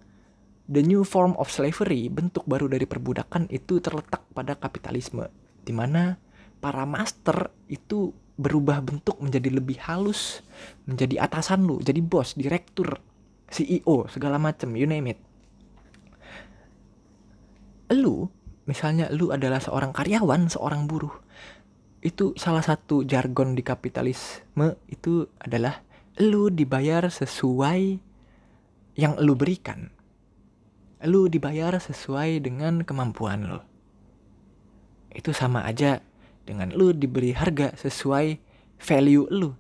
The 0.64 0.80
new 0.80 1.04
form 1.04 1.36
of 1.36 1.52
slavery, 1.52 2.08
bentuk 2.08 2.48
baru 2.48 2.72
dari 2.72 2.88
perbudakan 2.88 3.52
itu 3.52 3.84
terletak 3.84 4.24
pada 4.32 4.56
kapitalisme, 4.56 5.28
di 5.60 5.76
mana 5.76 6.16
para 6.64 6.88
master 6.88 7.52
itu 7.68 8.16
berubah 8.40 8.80
bentuk 8.80 9.20
menjadi 9.20 9.60
lebih 9.60 9.78
halus, 9.84 10.40
menjadi 10.88 11.28
atasan 11.28 11.68
lu, 11.68 11.84
jadi 11.84 12.00
bos, 12.00 12.40
direktur, 12.40 12.96
CEO, 13.52 14.08
segala 14.08 14.40
macam, 14.40 14.72
you 14.80 14.88
name 14.88 15.12
it. 15.12 15.20
Lu, 17.94 18.32
misalnya 18.64 19.12
lu 19.12 19.36
adalah 19.36 19.60
seorang 19.60 19.92
karyawan, 19.92 20.48
seorang 20.48 20.88
buruh, 20.88 21.14
itu 22.04 22.32
salah 22.40 22.64
satu 22.64 23.04
jargon 23.04 23.56
di 23.56 23.64
kapitalisme 23.64 24.76
itu 24.92 25.28
adalah 25.40 25.84
lu 26.20 26.52
dibayar 26.52 27.08
sesuai 27.08 28.00
yang 29.00 29.16
lu 29.24 29.34
berikan 29.40 29.93
lu 31.04 31.28
dibayar 31.28 31.76
sesuai 31.76 32.44
dengan 32.44 32.82
kemampuan 32.88 33.48
lo. 33.48 33.62
Itu 35.14 35.36
sama 35.36 35.68
aja 35.68 36.00
dengan 36.44 36.72
lu 36.72 36.92
diberi 36.96 37.36
harga 37.36 37.76
sesuai 37.76 38.40
value 38.80 39.28
lu. 39.32 39.52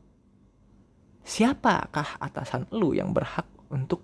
Siapakah 1.23 2.19
atasan 2.19 2.67
lu 2.75 2.91
yang 2.91 3.15
berhak 3.15 3.47
untuk 3.71 4.03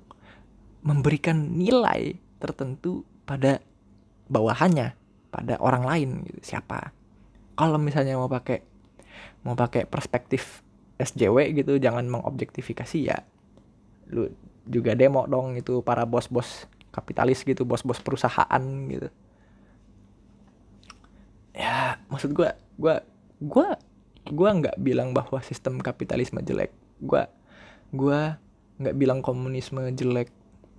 memberikan 0.84 1.60
nilai 1.60 2.16
tertentu 2.40 3.04
pada 3.28 3.60
bawahannya, 4.32 4.96
pada 5.28 5.60
orang 5.60 5.84
lain 5.84 6.10
gitu. 6.28 6.40
Siapa? 6.56 6.96
Kalau 7.60 7.76
misalnya 7.76 8.16
mau 8.16 8.32
pakai 8.32 8.64
mau 9.44 9.56
pakai 9.56 9.88
perspektif 9.88 10.64
SJW 11.00 11.56
gitu 11.64 11.80
jangan 11.80 12.08
mengobjektifikasi 12.08 13.00
ya 13.00 13.24
lu 14.12 14.28
juga 14.68 14.94
demo 15.00 15.24
dong 15.26 15.56
itu 15.56 15.80
para 15.80 16.04
bos-bos 16.04 16.68
kapitalis 16.90 17.46
gitu 17.46 17.64
bos-bos 17.66 18.02
perusahaan 18.02 18.64
gitu. 18.90 19.10
Ya 21.54 22.00
maksud 22.08 22.34
gue 22.34 22.50
gue 22.80 22.96
gue 23.44 23.68
gue 24.30 24.50
nggak 24.50 24.78
bilang 24.80 25.16
bahwa 25.16 25.40
sistem 25.42 25.82
kapitalisme 25.82 26.42
jelek. 26.44 26.72
Gue 27.02 27.26
gue 27.92 28.20
nggak 28.80 28.96
bilang 28.96 29.20
komunisme 29.20 29.90
jelek. 29.96 30.32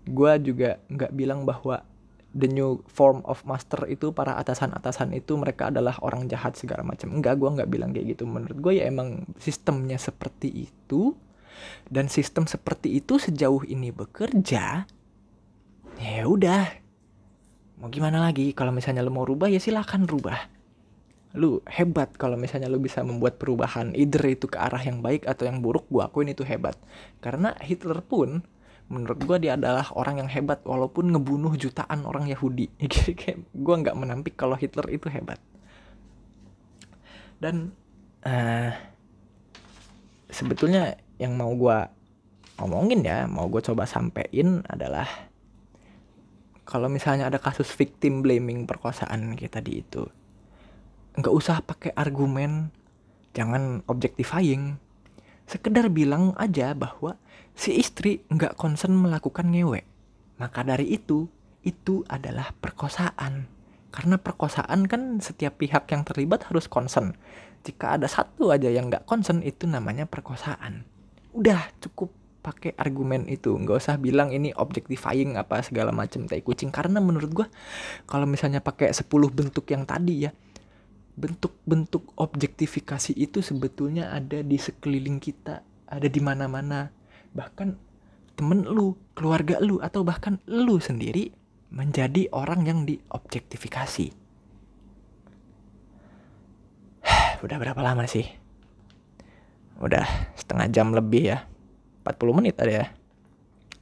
Gue 0.09 0.33
juga 0.41 0.81
nggak 0.89 1.13
bilang 1.13 1.45
bahwa 1.45 1.85
the 2.31 2.47
new 2.47 2.79
form 2.87 3.27
of 3.27 3.43
master 3.43 3.91
itu 3.91 4.15
para 4.15 4.39
atasan-atasan 4.39 5.11
itu 5.19 5.35
mereka 5.35 5.69
adalah 5.69 5.99
orang 6.01 6.31
jahat 6.31 6.55
segala 6.55 6.87
macam. 6.87 7.11
Enggak 7.11 7.37
gue 7.43 7.51
nggak 7.51 7.71
bilang 7.71 7.91
kayak 7.91 8.17
gitu. 8.17 8.25
Menurut 8.25 8.59
gue 8.59 8.73
ya 8.79 8.87
emang 8.87 9.27
sistemnya 9.37 9.99
seperti 9.99 10.71
itu. 10.71 11.15
Dan 11.93 12.09
sistem 12.09 12.49
seperti 12.49 13.05
itu 13.05 13.21
sejauh 13.21 13.69
ini 13.69 13.93
bekerja 13.93 14.89
ya 16.01 16.25
udah. 16.25 16.65
Mau 17.81 17.89
gimana 17.93 18.21
lagi? 18.21 18.57
Kalau 18.57 18.73
misalnya 18.73 19.05
lu 19.05 19.13
mau 19.13 19.29
rubah 19.29 19.53
ya 19.53 19.61
silahkan 19.61 20.05
rubah. 20.05 20.49
Lu 21.37 21.63
hebat 21.69 22.11
kalau 22.17 22.35
misalnya 22.35 22.67
lu 22.67 22.83
bisa 22.83 23.05
membuat 23.05 23.39
perubahan 23.39 23.95
either 23.95 24.25
itu 24.27 24.51
ke 24.51 24.59
arah 24.59 24.81
yang 24.83 25.05
baik 25.05 25.29
atau 25.29 25.47
yang 25.47 25.63
buruk 25.63 25.87
gua 25.93 26.09
akuin 26.09 26.33
itu 26.33 26.43
hebat. 26.43 26.75
Karena 27.23 27.55
Hitler 27.61 28.03
pun 28.03 28.43
menurut 28.91 29.21
gua 29.23 29.39
dia 29.39 29.55
adalah 29.55 29.87
orang 29.95 30.27
yang 30.27 30.29
hebat 30.33 30.65
walaupun 30.67 31.15
ngebunuh 31.15 31.55
jutaan 31.55 32.03
orang 32.03 32.27
Yahudi. 32.27 32.69
Gua 33.65 33.79
nggak 33.79 33.95
menampik 33.95 34.35
kalau 34.35 34.59
Hitler 34.59 34.91
itu 34.91 35.07
hebat. 35.07 35.39
Dan 37.39 37.73
uh, 38.27 38.75
sebetulnya 40.29 40.99
yang 41.17 41.39
mau 41.39 41.55
gua 41.55 41.89
ngomongin 42.61 43.01
ya 43.01 43.25
mau 43.25 43.49
gue 43.49 43.65
coba 43.65 43.89
sampein 43.89 44.61
adalah 44.69 45.09
kalau 46.65 46.87
misalnya 46.87 47.27
ada 47.27 47.41
kasus 47.41 47.71
victim 47.73 48.23
blaming 48.25 48.65
perkosaan 48.69 49.35
kayak 49.35 49.61
tadi 49.61 49.83
itu 49.83 50.07
nggak 51.19 51.35
usah 51.35 51.61
pakai 51.65 51.91
argumen 51.97 52.71
jangan 53.35 53.83
objectifying 53.91 54.79
sekedar 55.51 55.91
bilang 55.91 56.31
aja 56.39 56.71
bahwa 56.79 57.19
si 57.59 57.75
istri 57.75 58.23
nggak 58.31 58.55
concern 58.55 58.95
melakukan 58.95 59.51
ngewe. 59.51 59.83
Maka 60.39 60.63
dari 60.63 60.95
itu 60.95 61.27
itu 61.67 62.07
adalah 62.07 62.55
perkosaan. 62.55 63.51
Karena 63.91 64.17
perkosaan 64.23 64.87
kan 64.87 65.19
setiap 65.19 65.59
pihak 65.59 65.91
yang 65.91 66.07
terlibat 66.07 66.47
harus 66.47 66.71
concern. 66.71 67.19
Jika 67.67 67.99
ada 67.99 68.07
satu 68.07 68.55
aja 68.55 68.71
yang 68.71 68.87
nggak 68.87 69.05
concern 69.11 69.43
itu 69.43 69.67
namanya 69.67 70.07
perkosaan. 70.07 70.87
Udah 71.35 71.75
cukup 71.83 72.15
pakai 72.41 72.73
argumen 72.77 73.29
itu. 73.29 73.53
Nggak 73.55 73.77
usah 73.85 73.97
bilang 74.01 74.33
ini 74.33 74.51
objectifying 74.57 75.37
apa 75.37 75.61
segala 75.61 75.93
macam 75.93 76.25
tai 76.25 76.41
kucing. 76.41 76.73
Karena 76.73 76.99
menurut 76.99 77.31
gue 77.31 77.47
kalau 78.09 78.25
misalnya 78.25 78.65
pakai 78.65 78.91
10 78.93 79.07
bentuk 79.31 79.69
yang 79.69 79.85
tadi 79.85 80.29
ya 80.29 80.33
bentuk-bentuk 81.21 82.17
objektifikasi 82.17 83.13
itu 83.13 83.45
sebetulnya 83.45 84.09
ada 84.09 84.41
di 84.41 84.57
sekeliling 84.57 85.21
kita 85.21 85.61
ada 85.91 86.07
di 86.07 86.21
mana-mana. 86.23 86.89
Bahkan 87.35 87.69
temen 88.39 88.65
lu 88.65 88.97
keluarga 89.13 89.61
lu 89.61 89.83
atau 89.83 90.07
bahkan 90.07 90.41
lu 90.49 90.81
sendiri 90.81 91.35
menjadi 91.75 92.31
orang 92.33 92.65
yang 92.65 92.87
diobjektifikasi. 92.87 94.07
Udah 97.45 97.57
berapa 97.59 97.81
lama 97.83 98.07
sih? 98.07 98.25
Udah 99.83 100.07
setengah 100.39 100.67
jam 100.73 100.95
lebih 100.95 101.37
ya 101.37 101.39
40 102.05 102.39
menit 102.39 102.57
ada 102.61 102.73
ya. 102.73 102.87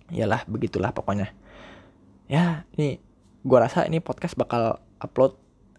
Iyalah 0.09 0.45
begitulah 0.49 0.91
pokoknya. 0.93 1.31
Ya 2.29 2.69
ini 2.77 3.01
gua 3.45 3.69
rasa 3.69 3.85
ini 3.87 4.03
podcast 4.03 4.37
bakal 4.37 4.81
upload 5.01 5.37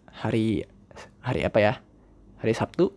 hari 0.08 0.64
hari 1.20 1.44
apa 1.44 1.58
ya? 1.60 1.72
Hari 2.40 2.54
Sabtu 2.56 2.94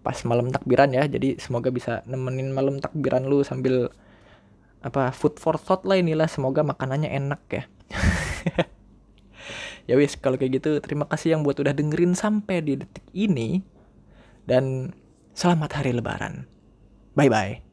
pas 0.00 0.16
malam 0.28 0.52
takbiran 0.52 0.92
ya. 0.92 1.06
Jadi 1.08 1.40
semoga 1.40 1.72
bisa 1.72 2.04
nemenin 2.04 2.52
malam 2.52 2.80
takbiran 2.80 3.24
lu 3.24 3.40
sambil 3.46 3.88
apa 4.80 5.12
food 5.12 5.36
for 5.40 5.56
thought 5.56 5.84
lah 5.88 5.96
inilah. 5.96 6.28
Semoga 6.28 6.60
makanannya 6.66 7.10
enak 7.10 7.42
ya. 7.50 7.64
Ya 9.88 9.98
wis 9.98 10.14
kalau 10.14 10.38
kayak 10.38 10.62
gitu 10.62 10.78
terima 10.78 11.02
kasih 11.10 11.34
yang 11.34 11.42
buat 11.42 11.58
udah 11.58 11.74
dengerin 11.74 12.14
sampai 12.14 12.62
di 12.62 12.78
detik 12.78 13.02
ini. 13.10 13.58
Dan 14.46 14.94
selamat 15.34 15.82
hari 15.82 15.98
lebaran. 15.98 16.46
Bye 17.18 17.26
bye 17.26 17.69